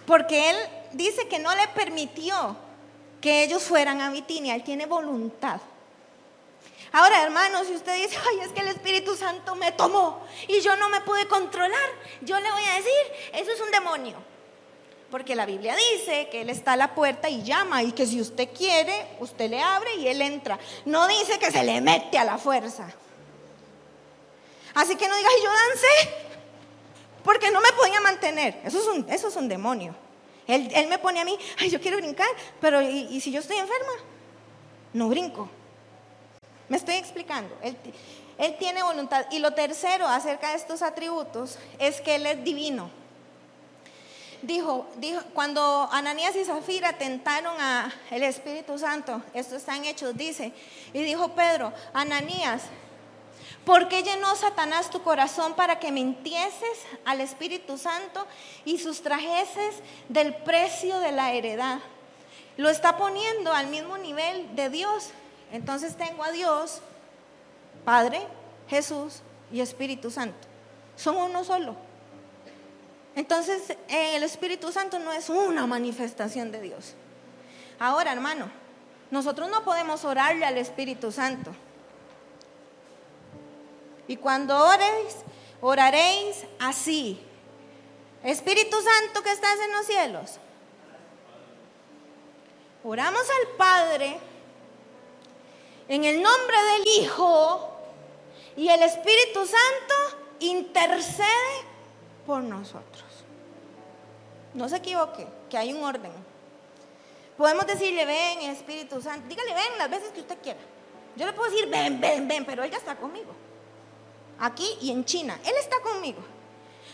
Porque 0.07 0.51
él 0.51 0.57
dice 0.93 1.29
que 1.29 1.39
no 1.39 1.55
le 1.55 1.69
permitió 1.69 2.57
que 3.21 3.45
ellos 3.45 3.63
fueran 3.63 4.01
a 4.01 4.11
Bitinia, 4.11 4.55
él 4.55 4.63
tiene 4.63 4.87
voluntad. 4.87 5.61
Ahora, 6.93 7.23
hermanos, 7.23 7.67
si 7.67 7.75
usted 7.75 7.95
dice, 7.97 8.17
ay, 8.29 8.41
es 8.41 8.49
que 8.49 8.61
el 8.61 8.69
Espíritu 8.69 9.15
Santo 9.15 9.55
me 9.55 9.73
tomó 9.73 10.21
y 10.47 10.61
yo 10.61 10.77
no 10.77 10.89
me 10.89 11.01
pude 11.03 11.27
controlar, 11.27 11.89
yo 12.23 12.39
le 12.41 12.51
voy 12.51 12.65
a 12.65 12.75
decir, 12.75 12.93
eso 13.35 13.53
es 13.53 13.61
un 13.61 13.71
demonio. 13.71 14.17
Porque 15.11 15.35
la 15.35 15.47
Biblia 15.47 15.75
dice 15.75 16.29
que 16.31 16.43
Él 16.43 16.51
está 16.51 16.75
a 16.75 16.77
la 16.77 16.95
puerta 16.95 17.29
y 17.31 17.43
llama 17.43 17.83
y 17.83 17.93
que 17.93 18.07
si 18.07 18.21
usted 18.21 18.49
quiere, 18.55 19.07
usted 19.21 19.49
le 19.49 19.63
abre 19.63 19.95
y 19.97 20.07
Él 20.07 20.21
entra. 20.21 20.59
No 20.85 21.09
dice 21.09 21.39
que 21.39 21.51
se 21.51 21.63
le 21.63 21.81
mete 21.81 22.19
a 22.19 22.25
la 22.25 22.37
fuerza. 22.37 22.89
Así 24.75 24.97
que 24.97 25.09
no 25.09 25.17
diga, 25.17 25.31
yo 25.43 25.51
dancé 25.51 26.29
porque 27.25 27.51
no 27.51 27.61
me 27.61 27.73
podía 27.73 28.01
mantener. 28.01 28.61
Eso 28.65 28.79
es 28.79 28.87
un, 28.87 29.07
eso 29.11 29.29
es 29.29 29.37
un 29.37 29.49
demonio. 29.49 29.95
Él, 30.49 30.89
me 30.89 30.99
pone 30.99 31.21
a 31.21 31.25
mí, 31.25 31.39
ay, 31.59 31.69
yo 31.69 31.81
quiero 31.81 31.99
brincar, 31.99 32.29
pero 32.61 32.81
¿y, 32.81 33.21
si 33.21 33.31
yo 33.31 33.41
estoy 33.41 33.59
enferma? 33.59 33.93
No 34.95 35.09
brinco. 35.09 35.49
Me 36.69 36.79
estoy 36.79 36.95
explicando. 36.95 37.55
Él, 37.63 37.77
él 38.39 38.57
tiene 38.59 38.83
voluntad. 38.83 39.27
Y 39.31 39.41
lo 39.41 39.53
tercero 39.53 40.09
acerca 40.09 40.51
de 40.51 40.57
estos 40.57 40.81
atributos 40.83 41.59
es 41.79 42.01
que 42.01 42.15
Él 42.15 42.27
es 42.27 42.43
divino. 42.43 42.91
Dijo, 44.41 44.87
dijo, 44.97 45.21
cuando 45.35 45.89
Ananías 45.91 46.37
y 46.37 46.45
Zafira 46.45 46.93
tentaron 46.97 47.61
al 47.61 48.23
Espíritu 48.23 48.79
Santo, 48.79 49.21
esto 49.35 49.57
está 49.57 49.77
en 49.77 49.85
Hechos, 49.85 50.17
dice, 50.17 50.53
y 50.93 51.03
dijo 51.03 51.31
Pedro, 51.31 51.73
Ananías, 51.93 52.63
¿por 53.69 53.87
qué 53.87 54.03
llenó 54.03 54.35
Satanás 54.35 54.89
tu 54.89 55.03
corazón 55.03 55.53
para 55.53 55.79
que 55.79 55.93
mintieses 55.93 56.87
al 57.05 57.21
Espíritu 57.21 57.77
Santo 57.77 58.27
y 58.65 58.79
sustrajeses 58.79 59.75
del 60.09 60.35
precio 60.37 60.99
de 61.01 61.13
la 61.13 61.35
heredad? 61.35 61.81
Lo 62.57 62.71
está 62.71 62.97
poniendo 62.97 63.53
al 63.53 63.67
mismo 63.67 63.99
nivel 63.99 64.57
de 64.57 64.71
Dios. 64.71 65.11
Entonces 65.53 65.99
tengo 65.99 66.25
a 66.25 66.33
Dios, 66.33 66.81
Padre, 67.85 68.27
Jesús 68.69 69.21
y 69.53 69.61
Espíritu 69.61 70.11
Santo. 70.11 70.49
Son 70.97 71.19
uno 71.19 71.45
solo. 71.45 71.77
Entonces, 73.17 73.77
el 73.89 74.23
Espíritu 74.23 74.73
Santo 74.73 74.99
no 74.99 75.13
es 75.13 75.29
una 75.29 75.67
manifestación 75.67 76.51
de 76.53 76.63
Dios. 76.63 76.95
Ahora, 77.79 78.13
hermano, 78.13 78.51
nosotros 79.11 79.51
no 79.51 79.63
podemos 79.63 80.07
orarle 80.07 80.47
al 80.47 80.57
Espíritu 80.57 81.13
Santo. 81.13 81.55
Y 84.09 84.17
cuando 84.17 84.59
oréis, 84.59 85.17
oraréis 85.61 86.45
así. 86.59 87.21
Espíritu 88.25 88.77
Santo 88.81 89.23
que 89.23 89.31
estás 89.31 89.59
en 89.65 89.73
los 89.73 89.87
cielos. 89.87 90.39
Oramos 92.83 93.23
al 93.23 93.57
Padre 93.57 94.19
en 95.89 96.05
el 96.05 96.23
nombre 96.23 96.57
del 96.73 96.89
Hijo 97.03 97.71
y 98.57 98.69
el 98.69 98.83
Espíritu 98.83 99.41
Santo 99.47 99.95
intercede 100.41 101.29
por 102.27 102.43
nosotros. 102.43 103.05
No 104.55 104.69
se 104.69 104.77
equivoque, 104.77 105.27
que 105.51 105.59
hay 105.59 105.73
un 105.73 105.85
orden. 105.85 106.13
Podemos 107.37 107.67
decirle, 107.67 108.05
ven 108.05 108.41
Espíritu 108.41 109.01
Santo, 109.03 109.29
dígale, 109.29 109.55
ven 109.55 109.79
las 109.79 109.91
veces 109.91 110.11
que 110.13 110.21
usted 110.21 110.39
quiera. 110.43 110.59
Yo 111.15 111.27
le 111.27 111.33
puedo 111.33 111.51
decir, 111.51 111.69
ven, 111.69 112.01
ven, 112.01 112.27
ven, 112.27 112.45
pero 112.45 112.65
Él 112.65 112.71
ya 112.71 112.79
está 112.79 112.97
conmigo. 112.97 113.33
Aquí 114.41 114.69
y 114.81 114.91
en 114.91 115.05
China, 115.05 115.39
Él 115.45 115.55
está 115.59 115.81
conmigo. 115.81 116.21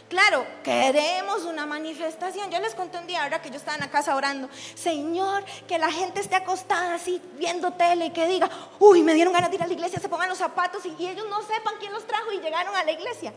Claro, 0.09 0.47
queremos 0.63 1.45
una 1.45 1.67
manifestación. 1.67 2.51
Yo 2.51 2.61
les 2.61 2.75
conté 2.75 2.99
un 2.99 3.07
día, 3.07 3.25
ahora 3.25 3.41
que 3.41 3.51
yo 3.51 3.57
estaba 3.57 3.75
en 3.75 3.81
la 3.81 3.91
casa 3.91 4.15
orando, 4.15 4.49
Señor, 4.75 5.45
que 5.67 5.79
la 5.79 5.91
gente 5.91 6.21
esté 6.21 6.37
acostada 6.37 6.95
así 6.95 7.21
viendo 7.37 7.73
tele 7.73 8.07
y 8.07 8.11
que 8.11 8.29
diga, 8.29 8.49
uy, 8.79 9.03
me 9.03 9.15
dieron 9.15 9.33
ganas 9.33 9.51
de 9.51 9.57
ir 9.57 9.63
a 9.63 9.67
la 9.67 9.73
iglesia, 9.73 9.99
se 9.99 10.09
pongan 10.09 10.29
los 10.29 10.39
zapatos 10.39 10.85
y, 10.87 10.95
y 10.99 11.09
ellos 11.09 11.27
no 11.29 11.43
sepan 11.43 11.75
quién 11.81 11.93
los 11.93 12.07
trajo 12.07 12.31
y 12.33 12.41
llegaron 12.41 12.77
a 12.77 12.85
la 12.85 12.93
iglesia. 12.93 13.33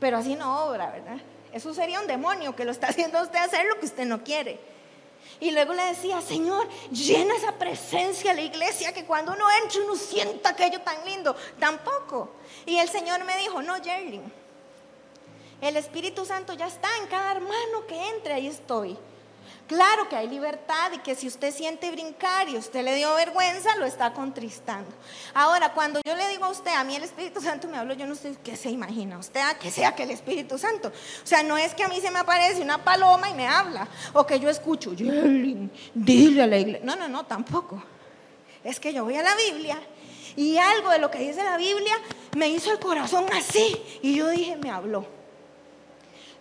Pero 0.00 0.18
así 0.18 0.34
no 0.34 0.64
obra, 0.64 0.90
¿verdad? 0.90 1.18
Eso 1.52 1.72
sería 1.72 2.00
un 2.00 2.06
demonio 2.06 2.54
que 2.54 2.64
lo 2.64 2.72
está 2.72 2.86
haciendo 2.90 3.18
a 3.18 3.22
usted 3.22 3.38
hacer 3.38 3.66
lo 3.66 3.78
que 3.78 3.86
usted 3.86 4.06
no 4.06 4.22
quiere. 4.24 4.58
Y 5.40 5.50
luego 5.52 5.72
le 5.72 5.84
decía, 5.84 6.20
Señor, 6.20 6.68
llena 6.90 7.34
esa 7.34 7.52
presencia 7.52 8.32
a 8.32 8.34
la 8.34 8.42
iglesia 8.42 8.92
que 8.92 9.06
cuando 9.06 9.32
uno 9.32 9.46
entra 9.62 9.80
uno 9.82 9.96
sienta 9.96 10.50
aquello 10.50 10.80
tan 10.82 11.02
lindo. 11.06 11.34
Tampoco. 11.58 12.28
Y 12.66 12.76
el 12.76 12.88
Señor 12.90 13.24
me 13.24 13.38
dijo, 13.38 13.62
no, 13.62 13.82
Jerling, 13.82 14.30
el 15.62 15.76
Espíritu 15.76 16.26
Santo 16.26 16.52
ya 16.52 16.66
está 16.66 16.88
en 16.98 17.06
cada 17.06 17.32
hermano 17.32 17.86
que 17.88 18.08
entre, 18.10 18.34
ahí 18.34 18.46
estoy. 18.46 18.98
Claro 19.70 20.08
que 20.08 20.16
hay 20.16 20.28
libertad 20.28 20.90
y 20.92 20.98
que 20.98 21.14
si 21.14 21.28
usted 21.28 21.54
siente 21.54 21.92
brincar 21.92 22.48
y 22.48 22.56
usted 22.56 22.82
le 22.82 22.96
dio 22.96 23.14
vergüenza, 23.14 23.76
lo 23.76 23.86
está 23.86 24.12
contristando. 24.12 24.90
Ahora, 25.32 25.72
cuando 25.72 26.00
yo 26.04 26.16
le 26.16 26.26
digo 26.26 26.44
a 26.44 26.48
usted, 26.48 26.72
a 26.72 26.82
mí 26.82 26.96
el 26.96 27.04
Espíritu 27.04 27.40
Santo 27.40 27.68
me 27.68 27.76
habló, 27.76 27.94
yo 27.94 28.04
no 28.04 28.16
sé 28.16 28.36
qué 28.42 28.56
se 28.56 28.68
imagina 28.68 29.16
usted, 29.16 29.38
a 29.38 29.56
que 29.56 29.70
sea 29.70 29.94
que 29.94 30.02
el 30.02 30.10
Espíritu 30.10 30.58
Santo. 30.58 30.88
O 30.88 31.26
sea, 31.26 31.44
no 31.44 31.56
es 31.56 31.72
que 31.76 31.84
a 31.84 31.88
mí 31.88 32.00
se 32.00 32.10
me 32.10 32.18
aparece 32.18 32.60
una 32.62 32.82
paloma 32.82 33.30
y 33.30 33.34
me 33.34 33.46
habla, 33.46 33.86
o 34.12 34.26
que 34.26 34.40
yo 34.40 34.50
escucho, 34.50 34.90
dile 34.90 36.42
a 36.42 36.48
la 36.48 36.58
iglesia. 36.58 36.84
No, 36.84 36.96
no, 36.96 37.06
no, 37.06 37.26
tampoco. 37.26 37.80
Es 38.64 38.80
que 38.80 38.92
yo 38.92 39.04
voy 39.04 39.14
a 39.14 39.22
la 39.22 39.36
Biblia 39.36 39.80
y 40.34 40.56
algo 40.56 40.90
de 40.90 40.98
lo 40.98 41.12
que 41.12 41.20
dice 41.20 41.44
la 41.44 41.56
Biblia 41.56 41.94
me 42.36 42.48
hizo 42.48 42.72
el 42.72 42.80
corazón 42.80 43.24
así 43.32 43.80
y 44.02 44.16
yo 44.16 44.30
dije, 44.30 44.56
me 44.56 44.72
habló. 44.72 45.19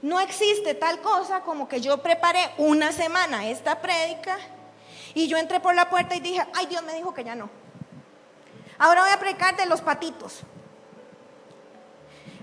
No 0.02 0.20
existe 0.20 0.76
tal 0.76 1.02
cosa 1.02 1.42
como 1.42 1.68
que 1.68 1.82
yo 1.82 2.02
preparé 2.02 2.54
una 2.58 2.92
semana 2.92 3.48
esta 3.50 3.82
prédica 3.82 4.38
y 5.14 5.28
yo 5.28 5.38
entré 5.38 5.60
por 5.60 5.76
la 5.76 5.90
puerta 5.90 6.16
y 6.16 6.22
dije, 6.22 6.46
ay 6.54 6.68
Dios 6.68 6.84
me 6.84 6.94
dijo 6.94 7.14
que 7.14 7.24
ya 7.24 7.36
no. 7.36 7.50
Ahora 8.78 9.02
voy 9.02 9.12
a 9.12 9.20
predicar 9.20 9.58
de 9.58 9.66
los 9.66 9.82
patitos. 9.82 10.40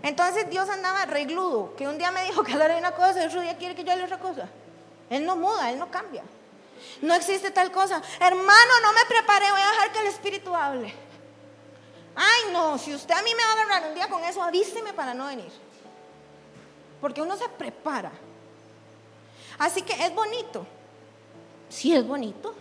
Entonces 0.02 0.50
Dios 0.50 0.68
andaba 0.68 1.06
regludo, 1.06 1.74
que 1.76 1.88
un 1.88 1.96
día 1.96 2.10
me 2.10 2.24
dijo 2.24 2.44
que 2.44 2.54
le 2.54 2.62
haré 2.62 2.76
una 2.76 2.92
cosa 2.92 3.22
y 3.22 3.26
otro 3.26 3.40
día 3.40 3.56
quiere 3.56 3.74
que 3.74 3.84
yo 3.84 3.96
le 3.96 4.04
otra 4.04 4.18
cosa. 4.18 4.48
Él 5.08 5.24
no 5.24 5.34
muda, 5.36 5.70
Él 5.70 5.78
no 5.78 5.90
cambia. 5.90 6.22
No 7.00 7.14
existe 7.14 7.50
tal 7.52 7.72
cosa. 7.72 8.02
Hermano, 8.20 8.72
no 8.82 8.92
me 8.92 9.04
preparé, 9.08 9.50
voy 9.50 9.60
a 9.62 9.70
dejar 9.70 9.92
que 9.92 10.00
el 10.00 10.06
Espíritu 10.08 10.54
hable. 10.54 10.94
Ay, 12.14 12.52
no, 12.52 12.76
si 12.76 12.94
usted 12.94 13.14
a 13.14 13.22
mí 13.22 13.30
me 13.34 13.42
va 13.42 13.48
a 13.48 13.52
agarrar 13.52 13.88
un 13.88 13.94
día 13.94 14.08
con 14.08 14.22
eso, 14.24 14.42
avíseme 14.42 14.92
para 14.92 15.14
no 15.14 15.26
venir 15.26 15.65
porque 17.00 17.22
uno 17.22 17.36
se 17.36 17.48
prepara. 17.48 18.12
Así 19.58 19.82
que 19.82 19.92
es 19.92 20.14
bonito. 20.14 20.66
Sí, 21.68 21.94
es 21.94 22.06
bonito. 22.06 22.54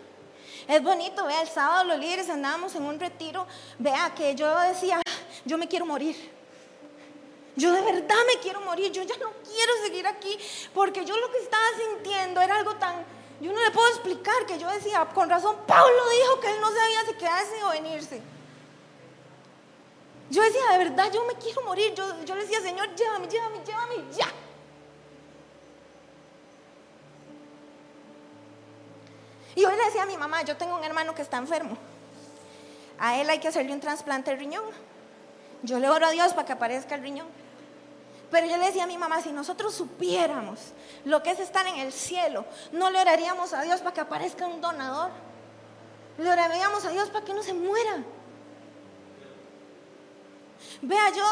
Es 0.68 0.82
bonito, 0.82 1.26
vea, 1.26 1.42
el 1.42 1.48
sábado 1.48 1.84
los 1.84 2.00
líderes 2.00 2.30
andábamos 2.30 2.74
en 2.76 2.84
un 2.84 3.00
retiro, 3.00 3.46
vea 3.78 4.12
que 4.16 4.34
yo 4.34 4.60
decía, 4.62 5.00
yo 5.46 5.58
me 5.58 5.68
quiero 5.68 5.86
morir. 5.86 6.16
Yo 7.56 7.72
de 7.72 7.82
verdad 7.82 8.16
me 8.28 8.42
quiero 8.42 8.62
morir, 8.62 8.92
yo 8.92 9.04
ya 9.04 9.16
no 9.18 9.30
quiero 9.44 9.74
seguir 9.84 10.08
aquí, 10.08 10.38
porque 10.74 11.06
yo 11.06 11.16
lo 11.18 11.32
que 11.32 11.38
estaba 11.38 11.64
sintiendo 11.78 12.42
era 12.42 12.58
algo 12.58 12.76
tan, 12.76 13.06
yo 13.40 13.54
no 13.54 13.64
le 13.64 13.72
puedo 13.72 13.88
explicar, 13.90 14.46
que 14.48 14.58
yo 14.58 14.70
decía, 14.72 15.08
con 15.14 15.30
razón, 15.30 15.56
Pablo 15.68 16.10
dijo 16.10 16.40
que 16.40 16.52
él 16.52 16.60
no 16.60 16.68
sabía 16.68 17.06
si 17.06 17.14
quedarse 17.14 17.64
o 17.64 17.70
venirse. 17.70 18.22
Yo 20.30 20.42
decía, 20.42 20.62
de 20.72 20.78
verdad, 20.80 21.12
yo 21.14 21.24
me 21.26 21.36
quiero 21.36 21.62
morir. 21.64 21.94
Yo, 21.94 22.24
yo 22.24 22.36
le 22.36 22.42
decía, 22.42 22.62
Señor, 22.62 22.94
llévame, 22.96 23.28
llévame, 23.28 23.60
llévame, 23.64 23.96
ya. 24.18 24.28
Y 29.56 29.64
hoy 29.64 29.76
le 29.76 29.86
decía 29.86 30.04
a 30.04 30.06
mi 30.06 30.18
mamá, 30.18 30.42
yo 30.44 30.58
tengo 30.58 30.76
un 30.76 30.84
hermano 30.84 31.16
que 31.16 31.22
está 31.22 31.38
enfermo. 31.38 31.78
A 33.00 33.20
él 33.20 33.30
hay 33.30 33.40
que 33.40 33.48
hacerle 33.48 33.72
un 33.72 33.80
trasplante 33.80 34.32
de 34.32 34.38
riñón. 34.38 34.64
Yo 35.64 35.80
le 35.80 35.90
oro 35.90 36.08
a 36.08 36.12
Dios 36.12 36.34
para 36.34 36.46
que 36.46 36.54
aparezca 36.54 36.96
el 36.96 37.02
riñón. 37.02 37.28
Pero 38.32 38.48
yo 38.48 38.58
le 38.58 38.66
decía 38.66 38.84
a 38.84 38.88
mi 38.88 38.98
mamá, 38.98 39.22
si 39.22 39.32
nosotros 39.32 39.74
supiéramos 39.74 40.60
lo 41.06 41.24
que 41.24 41.32
es 41.32 41.40
estar 41.40 41.66
en 41.68 41.78
el 41.78 41.94
cielo, 41.94 42.46
no 42.72 42.90
le 42.90 43.00
oraríamos 43.00 43.54
a 43.54 43.62
Dios 43.62 43.80
para 43.80 43.94
que 43.94 44.02
aparezca 44.02 44.48
un 44.48 44.60
donador. 44.60 45.12
Le 46.18 46.30
oraríamos 46.30 46.84
a 46.86 46.90
Dios 46.90 47.10
para 47.10 47.24
que 47.24 47.34
no 47.34 47.44
se 47.44 47.54
muera. 47.54 48.04
Vea, 50.88 51.10
yo, 51.10 51.24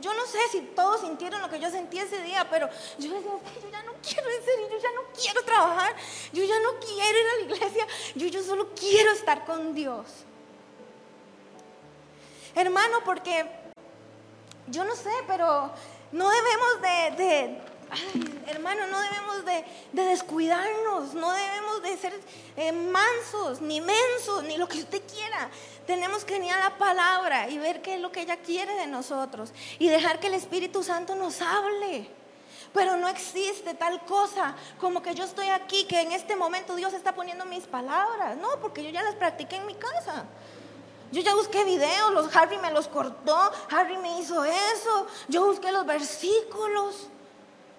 yo 0.00 0.14
no 0.14 0.24
sé 0.24 0.38
si 0.52 0.60
todos 0.60 1.00
sintieron 1.00 1.42
lo 1.42 1.50
que 1.50 1.58
yo 1.58 1.68
sentí 1.68 1.98
ese 1.98 2.22
día, 2.22 2.46
pero 2.48 2.68
yo 2.96 3.12
decía, 3.12 3.32
yo 3.60 3.68
ya 3.68 3.82
no 3.82 3.92
quiero 4.00 4.28
en 4.30 4.70
yo 4.70 4.78
ya 4.78 4.92
no 4.92 5.02
quiero 5.20 5.42
trabajar, 5.42 5.96
yo 6.32 6.44
ya 6.44 6.60
no 6.60 6.78
quiero 6.78 7.18
ir 7.18 7.26
a 7.26 7.34
la 7.34 7.40
iglesia, 7.42 7.86
yo, 8.14 8.28
yo 8.28 8.40
solo 8.40 8.68
quiero 8.72 9.10
estar 9.10 9.44
con 9.44 9.74
Dios. 9.74 10.06
Hermano, 12.54 12.98
porque 13.04 13.44
yo 14.68 14.84
no 14.84 14.94
sé, 14.94 15.10
pero 15.26 15.72
no 16.12 16.30
debemos 16.30 17.16
de, 17.16 17.60
hermano, 18.46 18.86
no 18.86 19.00
debemos 19.00 19.44
de, 19.44 19.64
descuidarnos, 19.92 21.14
no 21.14 21.32
debemos 21.32 21.82
de 21.82 21.96
ser 21.96 22.20
eh, 22.56 22.72
mansos, 22.72 23.60
ni 23.60 23.80
mensos, 23.80 24.44
ni 24.44 24.56
lo 24.56 24.68
que 24.68 24.78
usted 24.78 25.02
quiera. 25.12 25.50
Tenemos 25.86 26.24
que 26.24 26.34
venir 26.34 26.52
a 26.52 26.60
la 26.60 26.78
palabra 26.78 27.48
y 27.48 27.58
ver 27.58 27.82
qué 27.82 27.94
es 27.94 28.00
lo 28.00 28.12
que 28.12 28.22
ella 28.22 28.36
quiere 28.36 28.74
de 28.74 28.86
nosotros 28.86 29.52
y 29.78 29.88
dejar 29.88 30.20
que 30.20 30.28
el 30.28 30.34
Espíritu 30.34 30.82
Santo 30.82 31.14
nos 31.14 31.40
hable. 31.42 32.08
Pero 32.72 32.96
no 32.96 33.08
existe 33.08 33.74
tal 33.74 34.04
cosa 34.04 34.54
como 34.78 35.02
que 35.02 35.14
yo 35.14 35.24
estoy 35.24 35.48
aquí, 35.48 35.84
que 35.86 36.02
en 36.02 36.12
este 36.12 36.36
momento 36.36 36.76
Dios 36.76 36.92
está 36.92 37.14
poniendo 37.14 37.44
mis 37.44 37.64
palabras. 37.64 38.36
No, 38.36 38.48
porque 38.60 38.84
yo 38.84 38.90
ya 38.90 39.02
las 39.02 39.16
practiqué 39.16 39.56
en 39.56 39.66
mi 39.66 39.74
casa. 39.74 40.26
Yo 41.10 41.22
ya 41.22 41.34
busqué 41.34 41.64
videos, 41.64 42.12
los 42.12 42.34
Harry 42.36 42.58
me 42.58 42.70
los 42.70 42.86
cortó, 42.86 43.50
Harry 43.70 43.96
me 43.96 44.20
hizo 44.20 44.44
eso, 44.44 45.08
yo 45.26 45.46
busqué 45.46 45.72
los 45.72 45.84
versículos. 45.84 47.08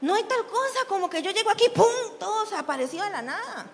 No 0.02 0.16
hay 0.16 0.24
tal 0.24 0.46
cosa 0.48 0.80
como 0.88 1.10
que 1.10 1.22
yo 1.22 1.32
llego 1.32 1.50
aquí, 1.52 1.70
¡pum! 1.70 2.18
Todo 2.20 2.46
se 2.46 2.56
apareció 2.56 3.04
de 3.04 3.10
la 3.12 3.22
nada. 3.22 3.70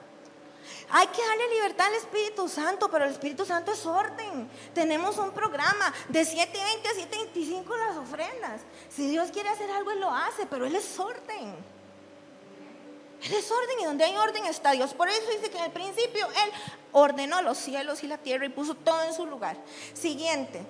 Hay 0.90 1.08
que 1.08 1.26
darle 1.26 1.50
libertad 1.50 1.88
al 1.88 1.96
Espíritu 1.96 2.48
Santo, 2.48 2.90
pero 2.90 3.06
el 3.06 3.12
Espíritu 3.12 3.46
Santo 3.46 3.72
es 3.72 3.86
orden. 3.86 4.50
Tenemos 4.74 5.18
un 5.18 5.32
programa 5.32 5.94
de 6.08 6.22
7.20 6.22 6.54
a 6.56 7.64
7.25 7.64 7.78
las 7.78 7.98
ofrendas. 7.98 8.62
Si 8.90 9.10
Dios 9.10 9.32
quiere 9.32 9.50
hacer 9.50 9.70
algo, 9.72 9.92
Él 9.92 10.00
lo 10.00 10.12
hace, 10.12 10.46
pero 10.46 10.66
Él 10.66 10.76
es 10.76 10.98
orden. 11.00 11.56
El 13.24 13.32
desorden 13.32 13.80
y 13.80 13.86
donde 13.86 14.04
hay 14.04 14.16
orden 14.16 14.46
está 14.46 14.72
Dios. 14.72 14.94
Por 14.94 15.10
eso 15.10 15.30
dice 15.32 15.50
que 15.50 15.58
en 15.58 15.66
el 15.66 15.72
principio 15.72 16.28
Él 16.28 16.52
ordenó 16.92 17.42
los 17.42 17.58
cielos 17.58 18.04
y 18.04 18.08
la 18.08 18.18
tierra 18.18 18.46
y 18.46 18.50
puso 18.50 18.76
todo 18.76 19.04
en 19.04 19.14
su 19.14 19.26
lugar. 19.26 19.58
Siguiente. 19.94 20.62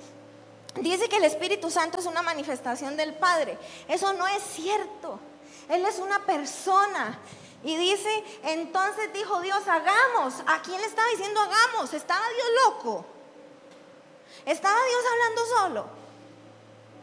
Dice 0.82 1.10
que 1.10 1.18
el 1.18 1.26
Espíritu 1.26 1.70
Santo 1.70 2.00
es 2.00 2.06
una 2.06 2.22
manifestación 2.22 2.96
del 2.96 3.14
Padre. 3.14 3.58
Eso 3.88 4.14
no 4.14 4.28
es 4.28 4.42
cierto. 4.44 5.20
Él 5.70 5.86
es 5.86 6.00
una 6.00 6.26
persona. 6.26 7.20
Y 7.64 7.76
dice, 7.76 8.24
entonces 8.44 9.12
dijo 9.14 9.42
Dios, 9.42 9.68
hagamos. 9.68 10.36
¿A 10.46 10.62
quién 10.62 10.80
le 10.80 10.88
estaba 10.88 11.08
diciendo 11.10 11.40
hagamos? 11.42 11.94
¿Estaba 11.94 12.24
Dios 12.30 12.48
loco? 12.66 13.06
¿Estaba 14.46 14.78
Dios 14.86 15.04
hablando 15.12 15.46
solo? 15.46 15.86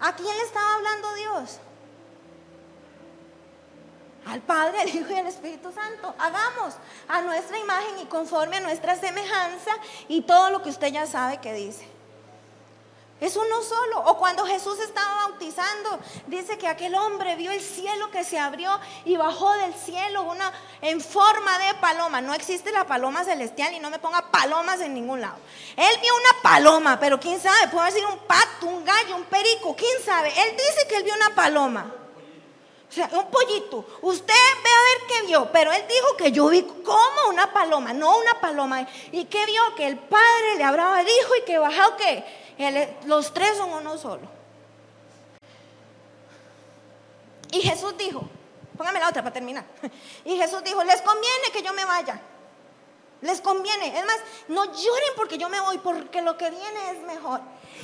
¿A 0.01 0.15
quién 0.15 0.37
le 0.37 0.43
estaba 0.43 0.75
hablando 0.77 1.15
Dios? 1.15 1.59
Al 4.27 4.41
Padre, 4.41 4.81
al 4.83 4.89
Hijo 4.89 5.11
y 5.11 5.19
al 5.19 5.27
Espíritu 5.27 5.73
Santo. 5.73 6.15
Hagamos 6.19 6.75
a 7.09 7.21
nuestra 7.23 7.59
imagen 7.59 7.99
y 7.99 8.07
conforme 8.07 8.57
a 8.57 8.61
nuestra 8.61 8.97
semejanza 8.97 9.73
y 10.09 10.23
todo 10.23 10.51
lo 10.51 10.63
que 10.63 10.71
usted 10.71 10.89
ya 10.89 11.07
sabe 11.07 11.41
que 11.41 11.53
dice. 11.53 11.94
Es 13.21 13.37
uno 13.37 13.63
solo. 13.63 14.01
O 14.07 14.19
cuando 14.19 14.45
Jesús 14.45 14.79
estaba 14.81 15.29
bautizando, 15.29 15.99
dice 16.27 16.59
que 16.59 16.67
aquel 16.67 16.95
hombre 16.95 17.37
vio 17.37 17.51
el 17.53 17.61
cielo 17.61 18.11
que 18.11 18.25
se 18.25 18.39
abrió 18.39 18.79
y 19.05 19.17
bajó 19.17 19.53
del 19.55 19.75
cielo 19.75 20.23
una 20.23 20.53
en 20.83 21.01
forma 21.01 21.59
de 21.59 21.75
paloma. 21.75 22.21
No 22.21 22.35
existe 22.35 22.73
la 22.73 22.87
paloma 22.87 23.25
celestial 23.25 23.73
y 23.73 23.79
no 23.79 23.91
me 23.91 23.99
ponga 23.99 24.31
palomas 24.31 24.81
en 24.81 24.95
ningún 24.95 25.21
lado. 25.21 25.37
Él 25.77 25.99
vio 26.03 26.15
una 26.15 26.43
paloma, 26.43 26.99
pero 26.99 27.21
quién 27.21 27.41
sabe, 27.41 27.69
puede 27.69 27.93
ser 27.93 28.05
un 28.05 28.19
pato, 28.19 28.67
un 28.67 28.85
gallo, 28.85 29.17
un 29.17 29.25
perico, 29.25 29.75
quién 29.77 30.03
sabe. 30.05 30.29
Él 30.29 30.57
dice 30.57 30.87
que 30.89 30.97
él 30.97 31.05
vio 31.05 31.15
una 31.15 31.35
paloma. 31.35 31.95
O 32.91 32.93
sea, 32.95 33.09
un 33.13 33.29
pollito. 33.29 33.85
Usted 34.03 34.35
ve 34.63 34.71
a 34.71 34.83
ver 34.83 35.07
qué 35.09 35.27
vio, 35.27 35.51
pero 35.51 35.73
él 35.73 35.85
dijo 35.89 36.17
que 36.17 36.31
yo 36.31 36.47
vi 36.47 36.63
como 36.63 37.29
una 37.29 37.53
paloma, 37.53 37.93
no 37.93 38.19
una 38.19 38.41
paloma. 38.41 38.87
¿Y 39.11 39.25
qué 39.25 39.47
vio? 39.47 39.63
Que 39.77 39.87
el 39.87 39.99
padre 39.99 40.57
le 40.57 40.63
hablaba 40.63 40.99
al 40.99 41.09
hijo 41.09 41.37
y 41.41 41.45
que 41.45 41.59
bajó 41.59 41.97
los 43.07 43.35
tres 43.35 43.57
son 43.57 43.73
uno 43.73 43.99
solo. 43.99 44.29
Y 47.51 47.61
Jesús 47.61 47.97
dijo, 47.97 48.23
póngame 48.77 48.99
la 48.99 49.09
otra 49.09 49.23
para 49.23 49.33
terminar. 49.33 49.65
Y 50.25 50.37
Jesús 50.37 50.63
dijo, 50.65 50.83
les 50.85 51.01
conviene 51.03 51.51
que 51.53 51.63
yo 51.63 51.73
me 51.73 51.85
vaya. 51.85 52.21
Les 53.21 53.41
conviene. 53.41 53.99
Es 53.99 54.05
más, 54.05 54.19
no 54.49 54.65
lloren 54.65 55.13
porque 55.17 55.39
yo 55.39 55.49
me 55.49 55.61
voy, 55.61 55.79
porque 55.79 56.21
lo 56.21 56.37
que 56.37 56.51
viene 56.51 56.91
es 56.91 56.99
mejor. 57.01 57.41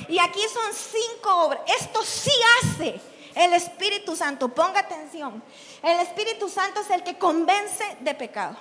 Y 0.07 0.19
aquí 0.19 0.41
son 0.53 0.73
cinco 0.73 1.45
obras. 1.45 1.61
Esto 1.79 2.03
sí 2.03 2.31
hace 2.59 2.99
el 3.35 3.53
Espíritu 3.53 4.15
Santo. 4.15 4.49
Ponga 4.49 4.81
atención. 4.81 5.41
El 5.81 5.99
Espíritu 5.99 6.49
Santo 6.49 6.81
es 6.81 6.89
el 6.89 7.03
que 7.03 7.17
convence 7.17 7.97
de 8.01 8.13
pecado. 8.13 8.57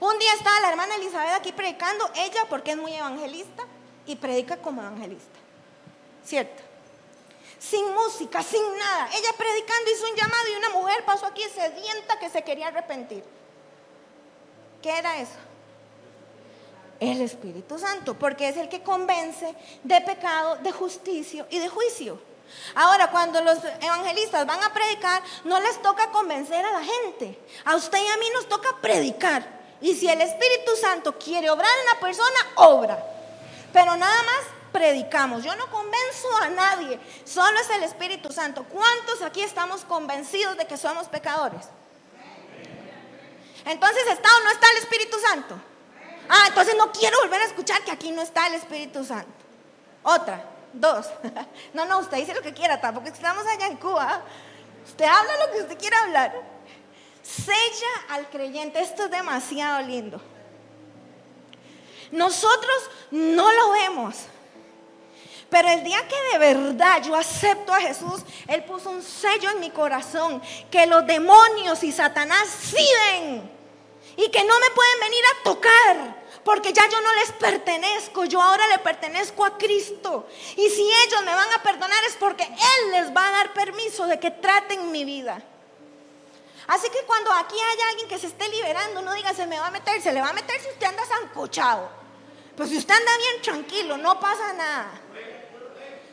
Un 0.00 0.16
día 0.18 0.32
estaba 0.34 0.60
la 0.60 0.70
hermana 0.70 0.94
Elizabeth 0.94 1.34
aquí 1.34 1.52
predicando, 1.52 2.08
ella 2.14 2.46
porque 2.48 2.70
es 2.70 2.76
muy 2.76 2.94
evangelista 2.94 3.66
y 4.08 4.16
predica 4.16 4.56
como 4.56 4.80
evangelista. 4.80 5.38
¿Cierto? 6.24 6.62
Sin 7.60 7.94
música, 7.94 8.42
sin 8.42 8.62
nada. 8.78 9.08
Ella 9.12 9.30
predicando 9.36 9.90
hizo 9.90 10.04
un 10.10 10.16
llamado 10.16 10.48
y 10.52 10.56
una 10.56 10.70
mujer 10.70 11.04
pasó 11.04 11.26
aquí 11.26 11.42
sedienta 11.54 12.18
que 12.18 12.30
se 12.30 12.42
quería 12.42 12.68
arrepentir. 12.68 13.22
¿Qué 14.82 14.90
era 14.90 15.18
eso? 15.18 15.36
El 17.00 17.20
Espíritu 17.20 17.78
Santo, 17.78 18.14
porque 18.14 18.48
es 18.48 18.56
el 18.56 18.68
que 18.68 18.82
convence 18.82 19.54
de 19.84 20.00
pecado, 20.00 20.56
de 20.56 20.72
justicia 20.72 21.46
y 21.50 21.58
de 21.58 21.68
juicio. 21.68 22.20
Ahora, 22.74 23.10
cuando 23.10 23.42
los 23.42 23.58
evangelistas 23.80 24.46
van 24.46 24.62
a 24.62 24.72
predicar, 24.72 25.22
no 25.44 25.60
les 25.60 25.82
toca 25.82 26.10
convencer 26.10 26.64
a 26.64 26.72
la 26.72 26.82
gente. 26.82 27.38
A 27.66 27.76
usted 27.76 27.98
y 27.98 28.06
a 28.06 28.16
mí 28.16 28.26
nos 28.32 28.48
toca 28.48 28.68
predicar. 28.80 29.46
Y 29.80 29.94
si 29.94 30.08
el 30.08 30.20
Espíritu 30.20 30.74
Santo 30.80 31.18
quiere 31.18 31.50
obrar 31.50 31.70
en 31.80 31.86
la 31.94 32.00
persona, 32.00 32.38
obra. 32.56 33.17
Pero 33.72 33.96
nada 33.96 34.22
más 34.22 34.58
predicamos. 34.72 35.44
Yo 35.44 35.54
no 35.56 35.70
convenzo 35.70 36.36
a 36.42 36.48
nadie, 36.50 36.98
solo 37.24 37.58
es 37.60 37.70
el 37.70 37.82
Espíritu 37.82 38.32
Santo. 38.32 38.64
¿Cuántos 38.64 39.22
aquí 39.22 39.42
estamos 39.42 39.84
convencidos 39.84 40.56
de 40.56 40.66
que 40.66 40.76
somos 40.76 41.08
pecadores? 41.08 41.68
Entonces, 43.64 44.06
¿está 44.08 44.28
o 44.36 44.44
no 44.44 44.50
está 44.50 44.70
el 44.70 44.76
Espíritu 44.78 45.18
Santo? 45.18 45.60
Ah, 46.28 46.44
entonces 46.48 46.74
no 46.76 46.92
quiero 46.92 47.18
volver 47.20 47.40
a 47.42 47.44
escuchar 47.44 47.82
que 47.82 47.90
aquí 47.90 48.10
no 48.10 48.22
está 48.22 48.46
el 48.46 48.54
Espíritu 48.54 49.04
Santo. 49.04 49.30
Otra, 50.02 50.44
dos. 50.72 51.06
No, 51.74 51.84
no, 51.84 51.98
usted 51.98 52.16
dice 52.16 52.34
lo 52.34 52.42
que 52.42 52.54
quiera, 52.54 52.80
tampoco 52.80 53.08
estamos 53.08 53.46
allá 53.46 53.66
en 53.66 53.76
Cuba. 53.76 54.22
Usted 54.86 55.04
habla 55.04 55.46
lo 55.46 55.52
que 55.52 55.62
usted 55.62 55.78
quiera 55.78 56.02
hablar. 56.02 56.34
Sella 57.22 57.92
al 58.08 58.28
creyente. 58.30 58.80
Esto 58.80 59.04
es 59.04 59.10
demasiado 59.10 59.82
lindo. 59.82 60.20
Nosotros 62.12 62.90
no 63.10 63.52
lo 63.52 63.70
vemos. 63.70 64.16
Pero 65.50 65.68
el 65.68 65.82
día 65.82 66.06
que 66.06 66.32
de 66.32 66.38
verdad 66.38 67.02
yo 67.02 67.14
acepto 67.14 67.72
a 67.72 67.80
Jesús, 67.80 68.22
Él 68.46 68.64
puso 68.64 68.90
un 68.90 69.02
sello 69.02 69.50
en 69.50 69.60
mi 69.60 69.70
corazón 69.70 70.42
que 70.70 70.86
los 70.86 71.06
demonios 71.06 71.82
y 71.84 71.92
Satanás 71.92 72.48
siguen 72.48 73.50
y 74.16 74.28
que 74.30 74.44
no 74.44 74.60
me 74.60 74.70
pueden 74.70 75.00
venir 75.00 75.24
a 75.24 75.42
tocar 75.44 76.18
porque 76.48 76.72
ya 76.72 76.88
yo 76.88 76.98
no 77.02 77.14
les 77.14 77.32
pertenezco, 77.32 78.24
yo 78.24 78.40
ahora 78.40 78.66
le 78.68 78.78
pertenezco 78.78 79.44
a 79.44 79.58
Cristo. 79.58 80.26
Y 80.56 80.70
si 80.70 80.82
ellos 80.82 81.22
me 81.22 81.34
van 81.34 81.52
a 81.52 81.62
perdonar 81.62 82.02
es 82.04 82.16
porque 82.16 82.44
Él 82.44 82.90
les 82.90 83.14
va 83.14 83.28
a 83.28 83.32
dar 83.32 83.52
permiso 83.52 84.06
de 84.06 84.18
que 84.18 84.30
traten 84.30 84.90
mi 84.90 85.04
vida. 85.04 85.42
Así 86.68 86.88
que 86.88 87.02
cuando 87.06 87.30
aquí 87.32 87.54
haya 87.54 87.88
alguien 87.90 88.08
que 88.08 88.18
se 88.18 88.28
esté 88.28 88.48
liberando, 88.48 89.02
no 89.02 89.12
diga 89.12 89.34
se 89.34 89.46
me 89.46 89.58
va 89.58 89.66
a 89.66 89.70
meter, 89.70 90.00
se 90.00 90.10
le 90.10 90.22
va 90.22 90.30
a 90.30 90.32
meter 90.32 90.58
si 90.60 90.68
usted 90.68 90.86
anda 90.86 91.04
zancochado. 91.04 91.97
Pues 92.58 92.70
si 92.70 92.76
usted 92.76 92.92
anda 92.92 93.16
bien 93.18 93.42
tranquilo, 93.42 93.96
no 93.98 94.18
pasa 94.18 94.52
nada. 94.52 95.00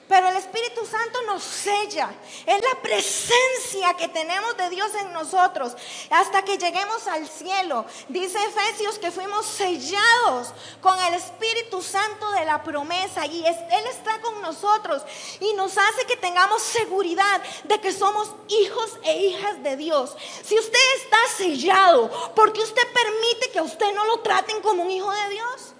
Pero 0.07 0.27
el 0.27 0.37
Espíritu 0.37 0.85
Santo 0.85 1.23
nos 1.23 1.41
sella. 1.41 2.13
Es 2.45 2.61
la 2.61 2.79
presencia 2.83 3.95
que 3.97 4.07
tenemos 4.09 4.55
de 4.55 4.69
Dios 4.69 4.93
en 4.93 5.11
nosotros 5.11 5.75
hasta 6.11 6.43
que 6.43 6.59
lleguemos 6.59 7.07
al 7.07 7.27
cielo. 7.27 7.83
Dice 8.09 8.37
Efesios 8.43 8.99
que 8.99 9.09
fuimos 9.09 9.47
sellados 9.47 10.53
con 10.81 10.95
el 10.99 11.15
Espíritu 11.15 11.81
Santo 11.81 12.29
de 12.33 12.45
la 12.45 12.61
promesa 12.61 13.25
y 13.25 13.43
Él 13.43 13.87
está 13.89 14.21
con 14.21 14.39
nosotros 14.43 15.01
y 15.39 15.51
nos 15.53 15.75
hace 15.75 16.05
que 16.05 16.17
tengamos 16.17 16.61
seguridad 16.61 17.41
de 17.63 17.81
que 17.81 17.91
somos 17.91 18.29
hijos 18.49 18.99
e 19.03 19.17
hijas 19.17 19.63
de 19.63 19.77
Dios. 19.77 20.15
Si 20.43 20.59
usted 20.59 20.95
está 20.97 21.17
sellado, 21.35 22.11
¿por 22.35 22.53
qué 22.53 22.61
usted 22.61 22.87
permite 22.93 23.49
que 23.51 23.57
a 23.57 23.63
usted 23.63 23.91
no 23.95 24.05
lo 24.05 24.19
traten 24.19 24.61
como 24.61 24.83
un 24.83 24.91
hijo 24.91 25.09
de 25.09 25.29
Dios? 25.31 25.74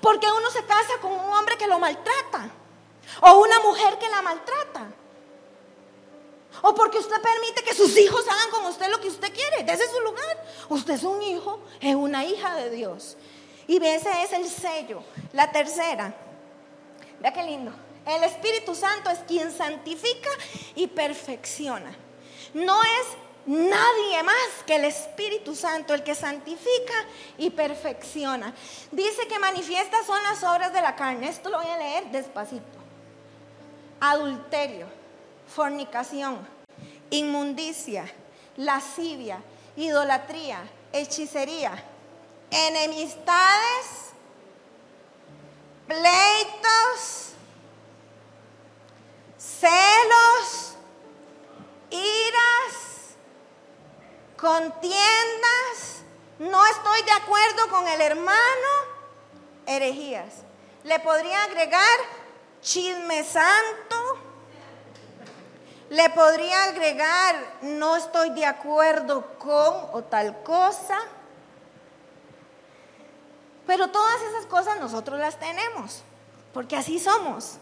Porque 0.00 0.26
uno 0.26 0.50
se 0.50 0.64
casa 0.64 0.92
con 1.00 1.12
un 1.12 1.32
hombre 1.32 1.56
que 1.56 1.66
lo 1.66 1.78
maltrata. 1.78 2.50
O 3.20 3.40
una 3.40 3.60
mujer 3.60 3.98
que 3.98 4.08
la 4.08 4.22
maltrata. 4.22 4.86
O 6.62 6.74
porque 6.74 6.98
usted 6.98 7.20
permite 7.20 7.62
que 7.62 7.74
sus 7.74 7.96
hijos 7.98 8.24
hagan 8.28 8.50
con 8.50 8.66
usted 8.66 8.88
lo 8.88 9.00
que 9.00 9.08
usted 9.08 9.32
quiere. 9.32 9.70
Es 9.70 9.90
su 9.90 10.00
lugar. 10.00 10.44
Usted 10.68 10.94
es 10.94 11.02
un 11.02 11.20
hijo, 11.22 11.60
es 11.80 11.94
una 11.94 12.24
hija 12.24 12.54
de 12.54 12.70
Dios. 12.70 13.16
Y 13.66 13.84
ese 13.84 14.10
es 14.22 14.32
el 14.32 14.48
sello. 14.48 15.02
La 15.32 15.50
tercera. 15.50 16.14
Vea 17.20 17.32
qué 17.32 17.42
lindo. 17.42 17.72
El 18.06 18.22
Espíritu 18.24 18.74
Santo 18.74 19.10
es 19.10 19.18
quien 19.20 19.50
santifica 19.50 20.30
y 20.74 20.86
perfecciona. 20.86 21.94
No 22.52 22.82
es 22.82 23.06
Nadie 23.46 24.22
más 24.22 24.64
que 24.66 24.76
el 24.76 24.86
Espíritu 24.86 25.54
Santo, 25.54 25.92
el 25.92 26.02
que 26.02 26.14
santifica 26.14 26.94
y 27.36 27.50
perfecciona. 27.50 28.54
Dice 28.90 29.28
que 29.28 29.38
manifiesta 29.38 30.02
son 30.04 30.22
las 30.22 30.42
obras 30.42 30.72
de 30.72 30.80
la 30.80 30.96
carne. 30.96 31.28
Esto 31.28 31.50
lo 31.50 31.58
voy 31.58 31.66
a 31.66 31.76
leer 31.76 32.10
despacito. 32.10 32.78
Adulterio, 34.00 34.86
fornicación, 35.54 36.38
inmundicia, 37.10 38.10
lascivia, 38.56 39.42
idolatría, 39.76 40.60
hechicería, 40.92 41.84
enemistades, 42.50 44.12
pleitos, 45.86 47.32
celos, 49.36 50.76
iras 51.90 52.83
contiendas, 54.36 56.02
no 56.38 56.64
estoy 56.66 57.02
de 57.02 57.12
acuerdo 57.12 57.68
con 57.70 57.86
el 57.88 58.00
hermano, 58.00 58.68
herejías. 59.66 60.42
Le 60.84 60.98
podría 61.00 61.44
agregar 61.44 61.98
chisme 62.60 63.24
santo, 63.24 64.18
le 65.90 66.10
podría 66.10 66.64
agregar 66.64 67.36
no 67.62 67.96
estoy 67.96 68.30
de 68.30 68.46
acuerdo 68.46 69.38
con 69.38 69.88
o 69.92 70.02
tal 70.02 70.42
cosa. 70.42 70.98
Pero 73.66 73.88
todas 73.88 74.20
esas 74.22 74.46
cosas 74.46 74.78
nosotros 74.78 75.18
las 75.18 75.38
tenemos, 75.38 76.02
porque 76.52 76.76
así 76.76 76.98
somos. 76.98 77.58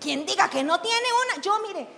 Quien 0.00 0.26
diga 0.26 0.48
que 0.48 0.62
no 0.62 0.80
tiene 0.80 1.06
una, 1.26 1.42
yo 1.42 1.58
mire, 1.60 1.88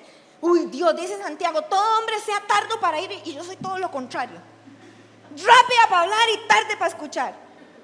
Uy, 0.46 0.66
Dios, 0.66 0.94
dice 0.94 1.16
Santiago, 1.16 1.62
todo 1.62 1.98
hombre 1.98 2.20
sea 2.20 2.38
tardo 2.46 2.78
para 2.78 3.00
ir 3.00 3.10
y 3.24 3.32
yo 3.32 3.42
soy 3.42 3.56
todo 3.56 3.78
lo 3.78 3.90
contrario. 3.90 4.38
rápida 5.30 5.88
para 5.88 6.02
hablar 6.02 6.28
y 6.34 6.46
tarde 6.46 6.76
para 6.76 6.90
escuchar. 6.90 7.34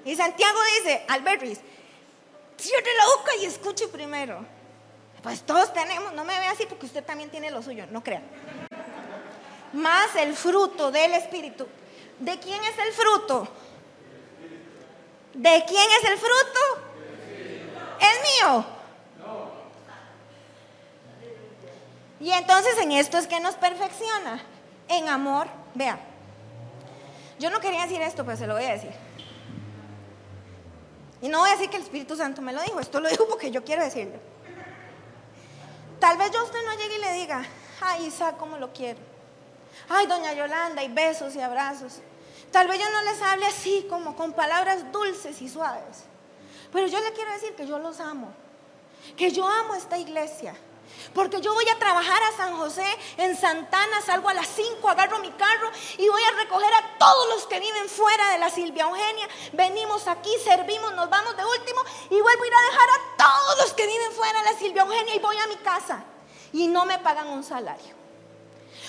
Y 0.05 0.15
Santiago 0.15 0.59
dice, 0.77 1.03
Albert 1.07 1.41
cierre 2.57 2.95
la 2.99 3.05
boca 3.17 3.35
y 3.41 3.45
escuche 3.45 3.87
primero. 3.87 4.45
Pues 5.23 5.41
todos 5.41 5.73
tenemos, 5.73 6.13
no 6.13 6.23
me 6.23 6.37
ve 6.37 6.45
así 6.45 6.67
porque 6.67 6.85
usted 6.85 7.03
también 7.03 7.31
tiene 7.31 7.49
lo 7.49 7.63
suyo, 7.63 7.87
no 7.89 8.03
crean. 8.03 8.21
Más 9.73 10.15
el 10.17 10.35
fruto 10.35 10.91
del 10.91 11.15
Espíritu. 11.15 11.67
¿De 12.19 12.37
quién 12.37 12.63
es 12.63 12.77
el 12.77 12.93
fruto? 12.93 13.47
¿De 15.33 15.65
quién 15.67 15.91
es 15.99 16.09
el 16.11 16.17
fruto? 16.19 16.59
¿Es 17.99 18.43
mío? 18.43 18.80
Y 22.21 22.31
entonces 22.31 22.77
en 22.77 22.91
esto 22.91 23.17
es 23.17 23.25
que 23.25 23.39
nos 23.39 23.55
perfecciona. 23.55 24.39
En 24.87 25.09
amor, 25.09 25.47
vea. 25.73 25.99
Yo 27.39 27.49
no 27.49 27.59
quería 27.59 27.81
decir 27.81 28.01
esto, 28.01 28.23
pero 28.23 28.37
se 28.37 28.45
lo 28.45 28.53
voy 28.53 28.65
a 28.65 28.73
decir. 28.73 28.91
Y 31.21 31.29
no 31.29 31.39
voy 31.39 31.49
a 31.49 31.53
decir 31.53 31.69
que 31.69 31.77
el 31.77 31.83
Espíritu 31.83 32.15
Santo 32.15 32.41
me 32.41 32.53
lo 32.53 32.61
dijo, 32.61 32.79
esto 32.79 32.99
lo 32.99 33.09
dijo 33.09 33.27
porque 33.27 33.49
yo 33.49 33.63
quiero 33.63 33.83
decirlo. 33.83 34.19
Tal 35.99 36.17
vez 36.17 36.31
yo 36.31 36.43
usted 36.43 36.59
no 36.65 36.73
llegue 36.77 36.97
y 36.97 37.01
le 37.01 37.13
diga, 37.13 37.43
ay 37.81 38.05
Isa, 38.05 38.33
cómo 38.33 38.57
lo 38.57 38.71
quiero. 38.71 38.99
Ay, 39.89 40.05
doña 40.05 40.33
Yolanda, 40.33 40.83
y 40.83 40.89
besos 40.89 41.35
y 41.35 41.41
abrazos. 41.41 42.01
Tal 42.51 42.67
vez 42.67 42.79
yo 42.79 42.89
no 42.91 43.01
les 43.03 43.21
hable 43.21 43.45
así, 43.47 43.87
como 43.89 44.15
con 44.15 44.33
palabras 44.33 44.91
dulces 44.91 45.41
y 45.41 45.49
suaves. 45.49 46.03
Pero 46.71 46.87
yo 46.87 46.99
le 46.99 47.13
quiero 47.13 47.31
decir 47.31 47.55
que 47.55 47.65
yo 47.65 47.79
los 47.79 47.99
amo. 47.99 48.31
Que 49.17 49.31
yo 49.31 49.47
amo 49.47 49.73
esta 49.73 49.97
iglesia. 49.97 50.55
Porque 51.13 51.41
yo 51.41 51.53
voy 51.53 51.67
a 51.69 51.79
trabajar 51.79 52.21
a 52.23 52.37
San 52.37 52.57
José, 52.57 52.85
en 53.17 53.37
Santana, 53.37 54.01
salgo 54.01 54.29
a 54.29 54.33
las 54.33 54.47
5, 54.47 54.87
agarro 54.89 55.19
mi 55.19 55.31
carro 55.31 55.69
y 55.97 56.07
voy 56.07 56.23
a 56.23 56.31
recoger 56.43 56.73
a 56.73 56.97
todos 56.97 57.29
los 57.29 57.47
que 57.47 57.59
viven 57.59 57.89
fuera 57.89 58.31
de 58.31 58.39
la 58.39 58.49
Silvia 58.49 58.83
Eugenia. 58.83 59.27
Venimos 59.53 60.07
aquí, 60.07 60.31
servimos, 60.43 60.93
nos 60.93 61.09
vamos 61.09 61.35
de 61.35 61.45
último 61.45 61.81
y 62.09 62.21
vuelvo 62.21 62.43
a 62.43 62.47
ir 62.47 62.53
a 62.53 62.71
dejar 62.71 62.89
a 62.89 63.17
todos 63.17 63.57
los 63.59 63.73
que 63.73 63.87
viven 63.87 64.11
fuera 64.11 64.39
de 64.43 64.51
la 64.51 64.59
Silvia 64.59 64.81
Eugenia 64.83 65.15
y 65.15 65.19
voy 65.19 65.37
a 65.37 65.47
mi 65.47 65.57
casa. 65.57 66.03
Y 66.53 66.67
no 66.67 66.85
me 66.85 66.99
pagan 66.99 67.27
un 67.29 67.43
salario. 67.43 68.00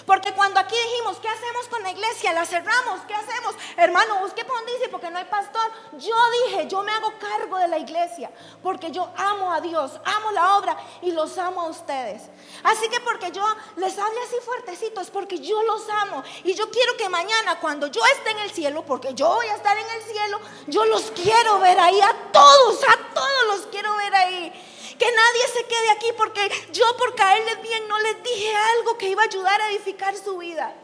Porque 0.07 0.32
cuando 0.32 0.61
aquí 0.61 0.74
dijimos, 0.74 1.18
¿qué 1.18 1.28
hacemos 1.28 1.68
con 1.68 1.82
la 1.82 1.90
iglesia? 1.90 2.32
La 2.32 2.44
cerramos, 2.44 3.00
¿qué 3.07 3.14
hacemos? 3.14 3.55
Hermano, 3.76 4.20
busque 4.20 4.44
por 4.44 4.62
dice, 4.66 4.88
porque 4.88 5.11
no 5.11 5.18
hay 5.18 5.24
pastor. 5.24 5.70
Yo 5.92 6.16
dije, 6.46 6.66
yo 6.68 6.82
me 6.82 6.92
hago 6.92 7.12
cargo 7.18 7.59
de 7.59 7.68
la 7.68 7.78
iglesia, 7.78 8.30
porque 8.62 8.90
yo 8.90 9.09
amo 9.16 9.53
a 9.53 9.61
Dios, 9.61 9.92
amo 10.05 10.30
la 10.32 10.57
obra 10.57 10.76
y 11.03 11.11
los 11.12 11.36
amo 11.38 11.62
a 11.62 11.66
ustedes. 11.66 12.22
Así 12.62 12.88
que 12.88 13.00
porque 13.00 13.30
yo 13.32 13.44
les 13.76 13.98
hable 13.98 14.20
así 14.22 14.36
fuertecitos, 14.44 15.11
porque 15.11 15.38
yo 15.38 15.62
los 15.62 15.88
amo. 15.88 16.22
Y 16.44 16.55
yo 16.55 16.70
quiero 16.70 16.96
que 16.96 17.09
mañana, 17.09 17.61
cuando 17.61 17.86
yo 17.86 18.03
esté 18.16 18.30
en 18.30 18.38
el 18.38 18.50
cielo, 18.50 18.84
porque 18.84 19.14
yo 19.14 19.28
voy 19.28 19.46
a 19.46 19.55
estar 19.55 19.76
en 19.76 19.90
el 19.90 20.03
cielo, 20.03 20.40
yo 20.66 20.84
los 20.86 21.11
quiero 21.12 21.59
ver 21.59 21.78
ahí, 21.78 22.00
a 22.00 22.14
todos, 22.32 22.82
a 22.84 23.14
todos 23.14 23.46
los 23.48 23.66
quiero 23.66 23.94
ver 23.96 24.14
ahí. 24.14 24.72
Que 24.99 25.11
nadie 25.11 25.49
se 25.49 25.64
quede 25.64 25.90
aquí 25.90 26.12
porque 26.16 26.51
yo 26.72 26.84
por 26.97 27.14
caerles 27.14 27.62
bien 27.62 27.88
no 27.88 27.99
les 27.99 28.22
dije 28.22 28.55
algo 28.55 28.99
que 28.99 29.09
iba 29.09 29.22
a 29.22 29.26
ayudar 29.26 29.61
a 29.61 29.70
edificar 29.70 30.14
su 30.16 30.38
vida. 30.38 30.74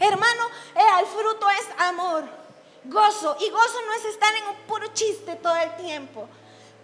Hermano, 0.00 0.46
eh, 0.74 1.00
el 1.00 1.06
fruto 1.06 1.48
es 1.50 1.66
amor, 1.78 2.24
gozo. 2.84 3.36
Y 3.40 3.50
gozo 3.50 3.82
no 3.86 3.92
es 3.94 4.04
estar 4.04 4.34
en 4.34 4.48
un 4.48 4.56
puro 4.66 4.86
chiste 4.88 5.36
todo 5.36 5.56
el 5.56 5.76
tiempo. 5.76 6.28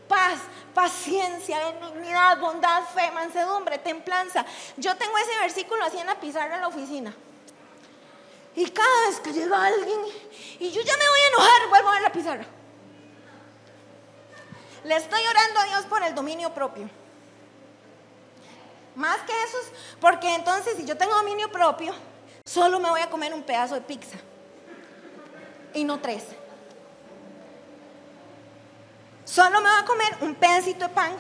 Paz, 0.09 0.39
paciencia, 0.75 1.73
benignidad, 1.73 2.39
bondad, 2.39 2.83
fe, 2.95 3.11
mansedumbre, 3.13 3.79
templanza. 3.79 4.45
Yo 4.77 4.97
tengo 4.97 5.17
ese 5.19 5.39
versículo 5.39 5.85
así 5.85 5.99
en 5.99 6.07
la 6.07 6.19
pizarra 6.19 6.57
en 6.57 6.61
la 6.61 6.69
oficina. 6.69 7.15
Y 8.57 8.71
cada 8.71 9.09
vez 9.09 9.21
que 9.21 9.33
llega 9.33 9.65
alguien 9.65 10.01
y 10.61 10.71
yo 10.71 10.81
ya 10.83 10.97
me 10.97 11.09
voy 11.09 11.21
a 11.21 11.29
enojar, 11.29 11.69
vuelvo 11.69 11.89
a 11.89 11.93
ver 11.93 12.03
la 12.03 12.13
pizarra. 12.13 12.47
Le 14.85 14.97
estoy 14.97 15.23
orando 15.27 15.61
a 15.61 15.65
Dios 15.65 15.87
por 15.87 16.03
el 16.03 16.15
dominio 16.15 16.53
propio. 16.53 16.89
Más 18.95 19.17
que 19.23 19.33
eso, 19.43 19.57
porque 20.01 20.35
entonces 20.35 20.77
si 20.77 20.85
yo 20.85 20.97
tengo 20.97 21.15
dominio 21.15 21.51
propio, 21.51 21.95
solo 22.45 22.79
me 22.79 22.91
voy 22.91 23.01
a 23.01 23.09
comer 23.09 23.33
un 23.33 23.43
pedazo 23.43 23.75
de 23.75 23.81
pizza. 23.81 24.19
Y 25.73 25.85
no 25.85 25.99
tres. 26.01 26.25
Solo 29.25 29.61
me 29.63 29.71
voy 29.71 29.81
a 29.81 29.85
comer 29.85 30.17
un 30.21 30.35
pedacito 30.35 30.87
de 30.87 30.95
pan 30.95 31.13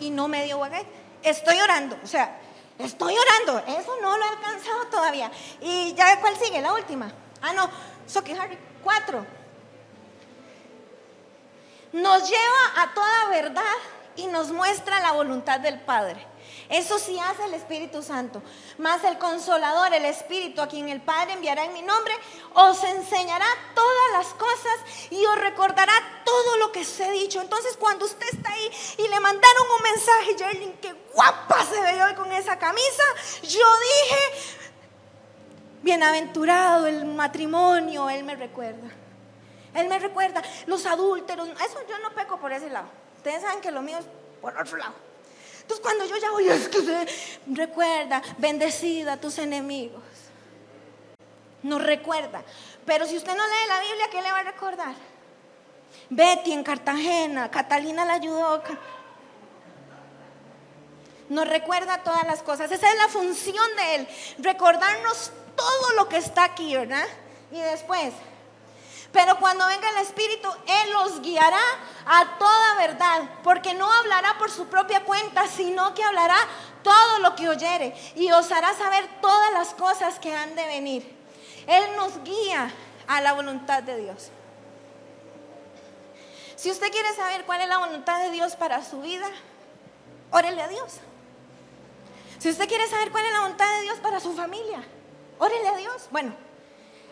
y 0.00 0.10
no 0.10 0.26
medio 0.26 0.58
baguette. 0.58 0.88
Estoy 1.22 1.60
orando, 1.60 1.96
o 2.02 2.06
sea, 2.06 2.40
estoy 2.78 3.14
orando. 3.14 3.62
Eso 3.78 3.94
no 4.00 4.16
lo 4.16 4.24
he 4.24 4.28
alcanzado 4.28 4.86
todavía. 4.86 5.30
Y 5.60 5.94
ya, 5.94 6.18
¿cuál 6.20 6.36
sigue? 6.38 6.62
La 6.62 6.72
última. 6.72 7.12
Ah, 7.42 7.52
no, 7.52 7.70
Soki 8.06 8.32
Harry, 8.32 8.58
cuatro 8.82 9.24
nos 11.92 12.28
lleva 12.28 12.82
a 12.82 12.94
toda 12.94 13.28
verdad 13.28 13.62
y 14.16 14.26
nos 14.26 14.50
muestra 14.50 15.00
la 15.00 15.12
voluntad 15.12 15.60
del 15.60 15.80
Padre. 15.80 16.26
Eso 16.68 16.98
sí 16.98 17.18
hace 17.18 17.44
el 17.44 17.54
Espíritu 17.54 18.02
Santo. 18.02 18.42
Más 18.78 19.04
el 19.04 19.18
consolador, 19.18 19.92
el 19.92 20.04
Espíritu, 20.06 20.60
a 20.62 20.68
quien 20.68 20.88
el 20.88 21.00
Padre 21.00 21.34
enviará 21.34 21.64
en 21.64 21.72
mi 21.72 21.82
nombre, 21.82 22.14
os 22.54 22.82
enseñará 22.84 23.46
todas 23.74 24.12
las 24.12 24.34
cosas 24.34 25.10
y 25.10 25.24
os 25.24 25.38
recordará 25.38 25.92
todo 26.24 26.56
lo 26.58 26.72
que 26.72 26.80
os 26.80 27.00
he 27.00 27.10
dicho. 27.10 27.40
Entonces, 27.40 27.76
cuando 27.76 28.06
usted 28.06 28.26
está 28.32 28.52
ahí 28.52 28.70
y 28.98 29.08
le 29.08 29.20
mandaron 29.20 29.66
un 29.76 29.82
mensaje, 29.82 30.36
Jerlin, 30.38 30.72
qué 30.80 30.94
guapa 31.14 31.64
se 31.66 31.80
ve 31.80 32.02
hoy 32.02 32.14
con 32.14 32.32
esa 32.32 32.58
camisa, 32.58 33.02
yo 33.42 33.66
dije, 33.80 34.20
bienaventurado 35.82 36.86
el 36.86 37.04
matrimonio, 37.04 38.08
Él 38.08 38.24
me 38.24 38.36
recuerda. 38.36 39.01
Él 39.74 39.88
me 39.88 39.98
recuerda 39.98 40.42
los 40.66 40.84
adúlteros. 40.86 41.48
Eso 41.48 41.80
yo 41.88 41.98
no 41.98 42.10
peco 42.10 42.38
por 42.38 42.52
ese 42.52 42.68
lado. 42.68 42.86
Ustedes 43.16 43.42
saben 43.42 43.60
que 43.60 43.70
lo 43.70 43.82
mío 43.82 43.98
es 43.98 44.06
por 44.40 44.56
otro 44.56 44.76
lado. 44.76 44.94
Entonces 45.62 45.82
cuando 45.82 46.04
yo 46.04 46.16
ya 46.16 46.30
voy, 46.30 46.48
es 46.48 46.68
que 46.68 47.08
recuerda, 47.46 48.22
bendecida 48.38 49.14
a 49.14 49.16
tus 49.16 49.38
enemigos. 49.38 50.02
Nos 51.62 51.82
recuerda. 51.82 52.42
Pero 52.84 53.06
si 53.06 53.16
usted 53.16 53.36
no 53.36 53.46
lee 53.46 53.68
la 53.68 53.80
Biblia, 53.80 54.08
¿qué 54.10 54.22
le 54.22 54.32
va 54.32 54.40
a 54.40 54.42
recordar? 54.42 54.94
Betty 56.10 56.52
en 56.52 56.64
Cartagena, 56.64 57.50
Catalina 57.50 58.04
la 58.04 58.14
ayudó. 58.14 58.62
Nos 61.28 61.48
recuerda 61.48 62.02
todas 62.02 62.26
las 62.26 62.42
cosas. 62.42 62.70
Esa 62.70 62.90
es 62.90 62.96
la 62.98 63.08
función 63.08 63.76
de 63.76 63.94
Él, 63.94 64.08
recordarnos 64.38 65.30
todo 65.56 65.92
lo 65.96 66.08
que 66.08 66.16
está 66.16 66.44
aquí, 66.44 66.74
¿verdad? 66.74 67.06
Y 67.52 67.60
después, 67.60 68.12
pero 69.12 69.36
cuando 69.38 69.66
venga 69.66 69.90
el 69.90 69.98
Espíritu, 69.98 70.48
Él 70.66 70.92
los 70.92 71.20
guiará 71.20 71.60
a 72.06 72.38
toda 72.38 72.76
verdad, 72.76 73.28
porque 73.44 73.74
no 73.74 73.90
hablará 73.92 74.38
por 74.38 74.50
su 74.50 74.66
propia 74.66 75.04
cuenta, 75.04 75.46
sino 75.46 75.92
que 75.94 76.02
hablará 76.02 76.36
todo 76.82 77.18
lo 77.18 77.36
que 77.36 77.48
oyere 77.48 77.94
y 78.16 78.30
os 78.32 78.50
hará 78.50 78.72
saber 78.74 79.06
todas 79.20 79.52
las 79.52 79.74
cosas 79.74 80.18
que 80.18 80.34
han 80.34 80.54
de 80.56 80.66
venir. 80.66 81.16
Él 81.66 81.84
nos 81.96 82.22
guía 82.24 82.70
a 83.06 83.20
la 83.20 83.34
voluntad 83.34 83.82
de 83.82 83.98
Dios. 83.98 84.30
Si 86.56 86.70
usted 86.70 86.90
quiere 86.90 87.14
saber 87.14 87.44
cuál 87.44 87.60
es 87.60 87.68
la 87.68 87.78
voluntad 87.78 88.22
de 88.22 88.30
Dios 88.30 88.56
para 88.56 88.82
su 88.84 89.00
vida, 89.00 89.28
órele 90.30 90.62
a 90.62 90.68
Dios. 90.68 91.00
Si 92.38 92.48
usted 92.48 92.66
quiere 92.66 92.88
saber 92.88 93.12
cuál 93.12 93.26
es 93.26 93.32
la 93.32 93.40
voluntad 93.40 93.70
de 93.76 93.82
Dios 93.82 93.98
para 93.98 94.20
su 94.20 94.34
familia, 94.34 94.82
órele 95.38 95.68
a 95.68 95.76
Dios. 95.76 96.08
Bueno, 96.10 96.34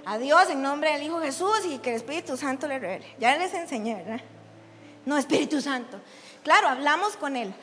a 0.05 0.19
Dios 0.19 0.49
en 0.51 0.63
nombre 0.63 0.93
del 0.93 1.03
Hijo 1.03 1.21
Jesús 1.21 1.61
y 1.69 1.79
que 1.79 1.91
el 1.91 1.97
Espíritu 1.97 2.37
Santo 2.37 2.67
le 2.67 2.79
revele. 2.79 3.15
Ya 3.19 3.37
les 3.37 3.53
enseñé, 3.55 3.95
¿verdad? 3.97 4.21
No, 5.05 5.17
Espíritu 5.17 5.61
Santo. 5.61 5.99
Claro, 6.43 6.69
hablamos 6.69 7.17
con 7.17 7.37
Él. 7.37 7.55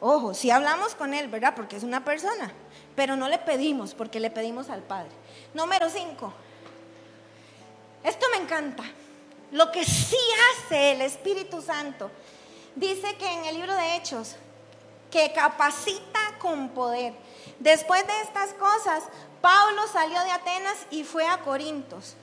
Ojo, 0.00 0.32
sí 0.34 0.50
hablamos 0.50 0.94
con 0.94 1.12
Él, 1.12 1.28
¿verdad? 1.28 1.54
Porque 1.54 1.76
es 1.76 1.82
una 1.82 2.04
persona. 2.04 2.52
Pero 2.96 3.16
no 3.16 3.28
le 3.28 3.38
pedimos, 3.38 3.94
porque 3.94 4.20
le 4.20 4.30
pedimos 4.30 4.70
al 4.70 4.82
Padre. 4.82 5.10
Número 5.54 5.88
5. 5.88 6.32
Esto 8.04 8.26
me 8.32 8.42
encanta. 8.42 8.84
Lo 9.52 9.70
que 9.72 9.84
sí 9.84 10.16
hace 10.52 10.92
el 10.92 11.02
Espíritu 11.02 11.60
Santo. 11.60 12.10
Dice 12.74 13.16
que 13.16 13.30
en 13.30 13.44
el 13.46 13.56
libro 13.56 13.74
de 13.74 13.96
Hechos, 13.96 14.36
que 15.10 15.32
capacita 15.32 16.20
con 16.38 16.70
poder. 16.70 17.12
Después 17.58 18.06
de 18.06 18.20
estas 18.22 18.54
cosas, 18.54 19.04
Pablo 19.40 19.86
salió 19.92 20.20
de 20.22 20.30
Atenas 20.30 20.76
y 20.90 21.04
fue 21.04 21.26
a 21.26 21.38
Corintos. 21.38 22.16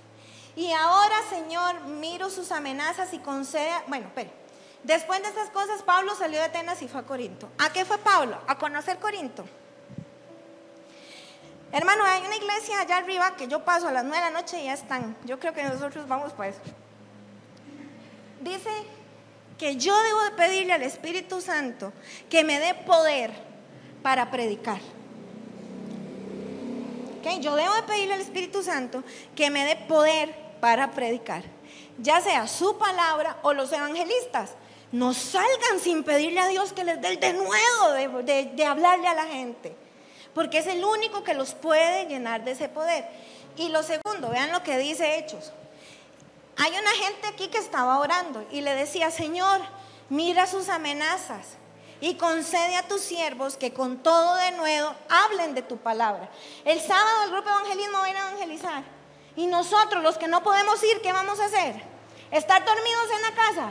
Y 0.55 0.71
ahora, 0.71 1.15
Señor, 1.29 1.81
miro 1.81 2.29
sus 2.29 2.51
amenazas 2.51 3.13
y 3.13 3.19
concede, 3.19 3.71
bueno, 3.87 4.09
pero 4.15 4.29
después 4.83 5.21
de 5.21 5.27
estas 5.27 5.49
cosas, 5.49 5.83
Pablo 5.83 6.15
salió 6.15 6.39
de 6.39 6.45
Atenas 6.45 6.81
y 6.81 6.87
fue 6.87 7.01
a 7.01 7.03
Corinto. 7.03 7.49
¿A 7.59 7.71
qué 7.71 7.85
fue 7.85 7.97
Pablo? 7.97 8.37
A 8.47 8.57
conocer 8.57 8.97
Corinto. 8.97 9.45
Hermano, 11.71 12.05
hay 12.05 12.23
una 12.25 12.35
iglesia 12.35 12.79
allá 12.79 12.97
arriba 12.97 13.35
que 13.35 13.47
yo 13.47 13.65
paso 13.65 13.87
a 13.87 13.91
las 13.91 14.03
nueve 14.03 14.23
de 14.23 14.31
la 14.31 14.39
noche 14.39 14.59
y 14.59 14.65
ya 14.65 14.73
están. 14.73 15.15
Yo 15.25 15.39
creo 15.39 15.53
que 15.53 15.63
nosotros 15.63 16.07
vamos 16.07 16.31
para 16.33 16.49
eso. 16.49 16.61
Dice 18.41 18.69
que 19.57 19.75
yo 19.75 19.95
debo 20.03 20.21
de 20.23 20.31
pedirle 20.31 20.73
al 20.73 20.83
Espíritu 20.83 21.41
Santo 21.41 21.91
que 22.29 22.43
me 22.43 22.59
dé 22.59 22.73
poder 22.73 23.31
para 24.01 24.31
predicar. 24.31 24.79
Yo 27.39 27.55
debo 27.55 27.73
de 27.75 27.83
pedirle 27.83 28.15
al 28.15 28.21
Espíritu 28.21 28.63
Santo 28.63 29.03
que 29.35 29.49
me 29.49 29.65
dé 29.65 29.75
poder 29.75 30.33
para 30.59 30.91
predicar, 30.91 31.43
ya 31.99 32.21
sea 32.21 32.47
su 32.47 32.77
palabra 32.77 33.37
o 33.43 33.53
los 33.53 33.71
evangelistas. 33.71 34.51
No 34.91 35.13
salgan 35.13 35.79
sin 35.81 36.03
pedirle 36.03 36.39
a 36.39 36.47
Dios 36.47 36.71
que 36.71 36.83
les 36.83 37.01
dé 37.01 37.09
el 37.09 37.19
denuedo 37.19 37.93
de, 38.23 38.51
de 38.55 38.65
hablarle 38.65 39.07
a 39.07 39.13
la 39.13 39.25
gente, 39.25 39.75
porque 40.33 40.59
es 40.59 40.67
el 40.67 40.83
único 40.83 41.23
que 41.23 41.33
los 41.33 41.53
puede 41.53 42.05
llenar 42.05 42.43
de 42.43 42.51
ese 42.51 42.69
poder. 42.69 43.05
Y 43.57 43.69
lo 43.69 43.83
segundo, 43.83 44.29
vean 44.29 44.51
lo 44.51 44.63
que 44.63 44.77
dice 44.77 45.17
Hechos. 45.17 45.51
Hay 46.55 46.71
una 46.71 46.91
gente 46.91 47.27
aquí 47.27 47.49
que 47.49 47.57
estaba 47.57 47.99
orando 47.99 48.45
y 48.51 48.61
le 48.61 48.73
decía, 48.73 49.11
Señor, 49.11 49.61
mira 50.09 50.47
sus 50.47 50.69
amenazas 50.69 51.57
y 51.99 52.15
concede 52.15 52.75
a 52.75 52.87
tus 52.87 53.01
siervos 53.01 53.57
que 53.57 53.73
con 53.73 53.97
todo 53.97 54.35
de 54.35 54.51
nuevo 54.51 54.93
hablen 55.09 55.55
de 55.55 55.61
tu 55.61 55.77
palabra. 55.77 56.29
El 56.65 56.79
sábado 56.79 57.23
el 57.23 57.31
grupo 57.31 57.49
evangelismo 57.49 57.97
va 57.97 58.05
a 58.05 58.07
a 58.07 58.29
evangelizar. 58.29 58.83
Y 59.35 59.47
nosotros, 59.47 60.03
los 60.03 60.17
que 60.17 60.27
no 60.27 60.43
podemos 60.43 60.83
ir, 60.83 61.01
¿qué 61.01 61.13
vamos 61.13 61.39
a 61.39 61.45
hacer? 61.45 61.81
Estar 62.31 62.65
dormidos 62.65 63.07
en 63.15 63.21
la 63.21 63.35
casa, 63.35 63.69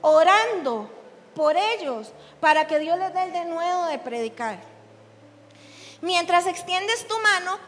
orando 0.00 0.90
por 1.34 1.56
ellos, 1.56 2.12
para 2.40 2.66
que 2.66 2.78
Dios 2.78 2.98
les 2.98 3.12
dé 3.12 3.24
el 3.24 3.32
de 3.32 3.44
nuevo 3.44 3.86
de 3.86 3.98
predicar. 3.98 4.58
Mientras 6.00 6.46
extiendes 6.46 7.06
tu 7.06 7.18
mano, 7.18 7.58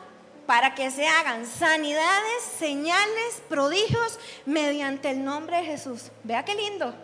para 0.47 0.75
que 0.75 0.91
se 0.91 1.07
hagan 1.07 1.45
sanidades, 1.45 2.43
señales, 2.59 3.43
prodigios 3.51 4.19
mediante 4.47 5.11
el 5.11 5.23
nombre 5.23 5.59
de 5.59 5.65
Jesús. 5.65 6.11
Vea 6.25 6.45
qué 6.45 6.55
lindo. 6.55 6.95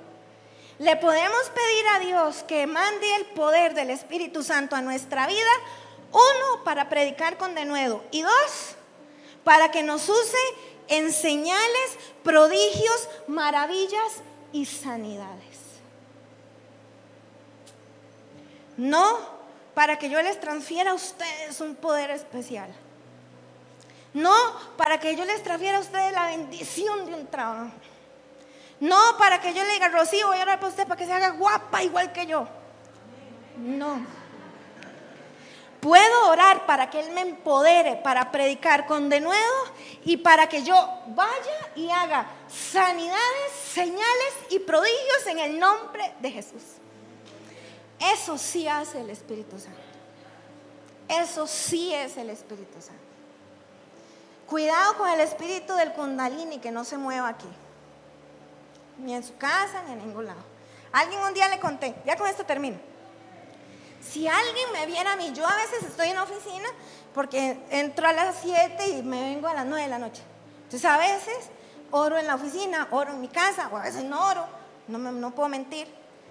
Le 0.78 0.96
podemos 0.96 1.50
pedir 1.50 1.86
a 1.94 1.98
Dios 2.00 2.42
que 2.44 2.66
mande 2.66 3.14
el 3.16 3.26
poder 3.26 3.74
del 3.74 3.90
Espíritu 3.90 4.42
Santo 4.42 4.74
a 4.74 4.82
nuestra 4.82 5.26
vida, 5.26 5.50
uno, 6.10 6.64
para 6.64 6.88
predicar 6.88 7.36
con 7.36 7.54
denuedo, 7.54 8.02
y 8.10 8.22
dos, 8.22 8.74
para 9.44 9.70
que 9.70 9.82
nos 9.82 10.08
use 10.08 10.38
en 10.88 11.12
señales, 11.12 11.98
prodigios, 12.22 13.08
maravillas 13.28 14.22
y 14.52 14.66
sanidades. 14.66 15.58
No 18.76 19.34
para 19.74 19.98
que 19.98 20.10
yo 20.10 20.22
les 20.22 20.40
transfiera 20.40 20.92
a 20.92 20.94
ustedes 20.94 21.60
un 21.60 21.76
poder 21.76 22.10
especial. 22.10 22.72
No 24.12 24.34
para 24.76 24.98
que 24.98 25.16
yo 25.16 25.24
les 25.24 25.42
transfiera 25.42 25.78
a 25.78 25.80
ustedes 25.80 26.12
la 26.12 26.28
bendición 26.28 27.06
de 27.06 27.14
un 27.14 27.26
trabajo. 27.26 27.72
No 28.84 29.16
para 29.16 29.40
que 29.40 29.54
yo 29.54 29.64
le 29.64 29.72
diga, 29.72 29.88
Rocío, 29.88 30.26
voy 30.26 30.36
a 30.36 30.42
orar 30.42 30.60
por 30.60 30.68
usted 30.68 30.86
para 30.86 30.98
que 30.98 31.06
se 31.06 31.12
haga 31.14 31.30
guapa 31.30 31.82
igual 31.82 32.12
que 32.12 32.26
yo. 32.26 32.46
No. 33.56 34.04
Puedo 35.80 36.28
orar 36.28 36.66
para 36.66 36.90
que 36.90 37.00
Él 37.00 37.12
me 37.12 37.22
empodere 37.22 37.96
para 37.96 38.30
predicar 38.30 38.84
con 38.84 39.08
denuedo 39.08 39.54
y 40.04 40.18
para 40.18 40.50
que 40.50 40.62
yo 40.64 40.74
vaya 41.06 41.70
y 41.74 41.88
haga 41.88 42.26
sanidades, 42.46 43.52
señales 43.72 44.34
y 44.50 44.58
prodigios 44.58 45.28
en 45.28 45.38
el 45.38 45.58
nombre 45.58 46.12
de 46.20 46.30
Jesús. 46.30 46.62
Eso 47.98 48.36
sí 48.36 48.68
hace 48.68 49.00
el 49.00 49.08
Espíritu 49.08 49.58
Santo. 49.58 49.80
Eso 51.08 51.46
sí 51.46 51.94
es 51.94 52.18
el 52.18 52.28
Espíritu 52.28 52.82
Santo. 52.82 53.00
Cuidado 54.46 54.98
con 54.98 55.08
el 55.08 55.20
espíritu 55.20 55.72
del 55.74 55.92
kundalini 55.92 56.58
que 56.58 56.70
no 56.70 56.84
se 56.84 56.98
mueva 56.98 57.28
aquí. 57.28 57.48
Ni 58.98 59.14
en 59.14 59.22
su 59.22 59.36
casa, 59.36 59.82
ni 59.86 59.92
en 59.92 59.98
ningún 59.98 60.26
lado. 60.26 60.40
Alguien 60.92 61.20
un 61.20 61.34
día 61.34 61.48
le 61.48 61.58
conté, 61.58 61.94
ya 62.06 62.16
con 62.16 62.28
esto 62.28 62.44
termino. 62.44 62.78
Si 64.00 64.28
alguien 64.28 64.72
me 64.72 64.86
viera 64.86 65.12
a 65.12 65.16
mí, 65.16 65.32
yo 65.34 65.46
a 65.46 65.56
veces 65.56 65.82
estoy 65.82 66.08
en 66.08 66.16
la 66.16 66.22
oficina 66.22 66.68
porque 67.14 67.58
entro 67.70 68.06
a 68.06 68.12
las 68.12 68.36
7 68.42 68.88
y 68.88 69.02
me 69.02 69.20
vengo 69.22 69.48
a 69.48 69.54
las 69.54 69.66
9 69.66 69.82
de 69.82 69.88
la 69.88 69.98
noche. 69.98 70.22
Entonces 70.64 70.84
a 70.84 70.98
veces 70.98 71.36
oro 71.90 72.18
en 72.18 72.26
la 72.26 72.34
oficina, 72.34 72.88
oro 72.90 73.12
en 73.12 73.20
mi 73.20 73.28
casa, 73.28 73.68
o 73.72 73.76
a 73.76 73.82
veces 73.82 74.04
no 74.04 74.28
oro, 74.28 74.46
no, 74.88 74.98
no 74.98 75.34
puedo 75.34 75.48
mentir. 75.48 75.88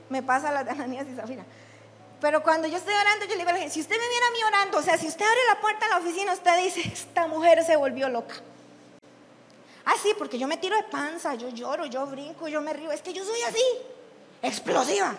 Me 0.09 0.21
pasa 0.21 0.51
la 0.51 0.63
de 0.63 0.71
Ananías 0.71 1.07
y 1.11 1.15
Zafira. 1.15 1.43
Pero 2.21 2.41
cuando 2.41 2.67
yo 2.67 2.77
estoy 2.77 2.93
orando, 2.93 3.25
yo 3.25 3.31
le 3.31 3.39
digo 3.39 3.49
a 3.49 3.53
la 3.53 3.59
gente, 3.59 3.73
si 3.73 3.81
usted 3.81 3.97
me 3.97 4.07
viera 4.07 4.27
a 4.27 4.31
mí 4.31 4.43
orando, 4.43 4.77
o 4.77 4.81
sea, 4.81 4.97
si 4.97 5.07
usted 5.07 5.25
abre 5.25 5.39
la 5.49 5.59
puerta 5.59 5.85
de 5.85 5.91
la 5.91 5.97
oficina, 5.97 6.31
usted 6.31 6.63
dice, 6.63 6.81
esta 6.81 7.27
mujer 7.27 7.63
se 7.65 7.75
volvió 7.75 8.07
loca. 8.07 8.35
Ah, 9.85 9.95
sí, 10.01 10.13
porque 10.17 10.37
yo 10.39 10.47
me 10.47 10.57
tiro 10.57 10.75
de 10.75 10.83
panza, 10.83 11.35
yo 11.35 11.49
lloro, 11.49 11.85
yo 11.85 12.05
brinco, 12.05 12.47
yo 12.47 12.61
me 12.61 12.73
río. 12.73 12.91
Es 12.91 13.01
que 13.01 13.13
yo 13.13 13.23
soy 13.25 13.41
así, 13.43 13.63
explosiva. 14.41 15.13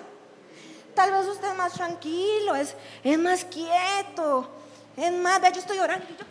Tal 0.94 1.10
vez 1.10 1.26
usted 1.26 1.48
es 1.48 1.56
más 1.56 1.72
tranquilo, 1.72 2.54
es, 2.54 2.74
más 3.18 3.44
quieto, 3.44 4.48
es 4.96 5.12
más, 5.12 5.40
yo 5.42 5.60
estoy 5.60 5.78
orando, 5.78 6.06
y 6.08 6.16
yo, 6.16 6.24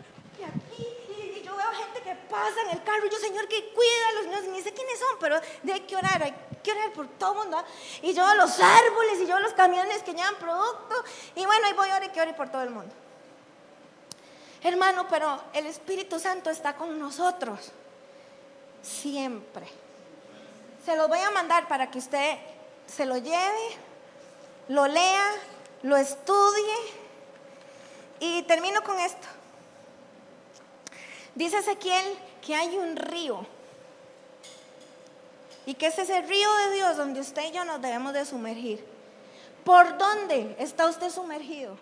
y 0.77 1.41
yo 1.43 1.55
veo 1.55 1.67
gente 1.73 2.01
que 2.01 2.15
pasa 2.29 2.61
en 2.65 2.77
el 2.77 2.83
carro, 2.83 3.05
y 3.05 3.09
yo, 3.09 3.17
Señor, 3.17 3.47
que 3.49 3.73
cuida 3.73 4.09
a 4.09 4.13
los 4.13 4.25
niños, 4.25 4.55
ni 4.55 4.61
sé 4.61 4.73
quiénes 4.73 4.97
son, 4.99 5.17
pero 5.19 5.39
hay 5.71 5.81
que 5.81 5.95
orar, 5.97 6.23
hay 6.23 6.33
quiero 6.63 6.79
orar 6.79 6.93
por 6.93 7.07
todo 7.07 7.35
mundo. 7.35 7.57
¿ah? 7.57 7.65
Y 8.01 8.13
yo 8.13 8.33
los 8.35 8.59
árboles 8.59 9.19
y 9.21 9.27
yo 9.27 9.37
los 9.39 9.53
camiones 9.53 10.01
que 10.01 10.13
llevan 10.13 10.35
producto. 10.35 10.95
Y 11.35 11.45
bueno, 11.45 11.67
ahí 11.67 11.73
voy 11.73 11.89
a 11.89 11.97
orar 11.97 12.03
y 12.05 12.09
quiero 12.09 12.23
orar 12.23 12.35
por 12.37 12.49
todo 12.49 12.63
el 12.63 12.69
mundo. 12.69 12.93
Hermano, 14.63 15.07
pero 15.09 15.43
el 15.53 15.65
Espíritu 15.65 16.19
Santo 16.19 16.49
está 16.49 16.75
con 16.75 16.97
nosotros. 16.97 17.73
Siempre. 18.83 19.65
Se 20.85 20.95
lo 20.95 21.07
voy 21.07 21.19
a 21.19 21.31
mandar 21.31 21.67
para 21.67 21.89
que 21.89 21.97
usted 21.97 22.37
se 22.85 23.05
lo 23.05 23.17
lleve, 23.17 23.69
lo 24.67 24.85
lea, 24.85 25.31
lo 25.81 25.97
estudie. 25.97 26.75
Y 28.19 28.43
termino 28.43 28.83
con 28.83 28.99
esto. 28.99 29.27
Dice 31.33 31.57
Ezequiel 31.57 32.05
que 32.41 32.55
hay 32.55 32.77
un 32.77 32.95
río 32.95 33.45
y 35.65 35.73
que 35.75 35.87
ese 35.87 36.01
es 36.01 36.09
el 36.09 36.27
río 36.27 36.49
de 36.65 36.75
Dios 36.75 36.97
donde 36.97 37.21
usted 37.21 37.45
y 37.45 37.51
yo 37.51 37.65
nos 37.65 37.81
debemos 37.81 38.13
de 38.13 38.25
sumergir. 38.25 38.85
¿Por 39.63 39.97
dónde 39.97 40.55
está 40.59 40.87
usted 40.87 41.09
sumergido? 41.09 41.77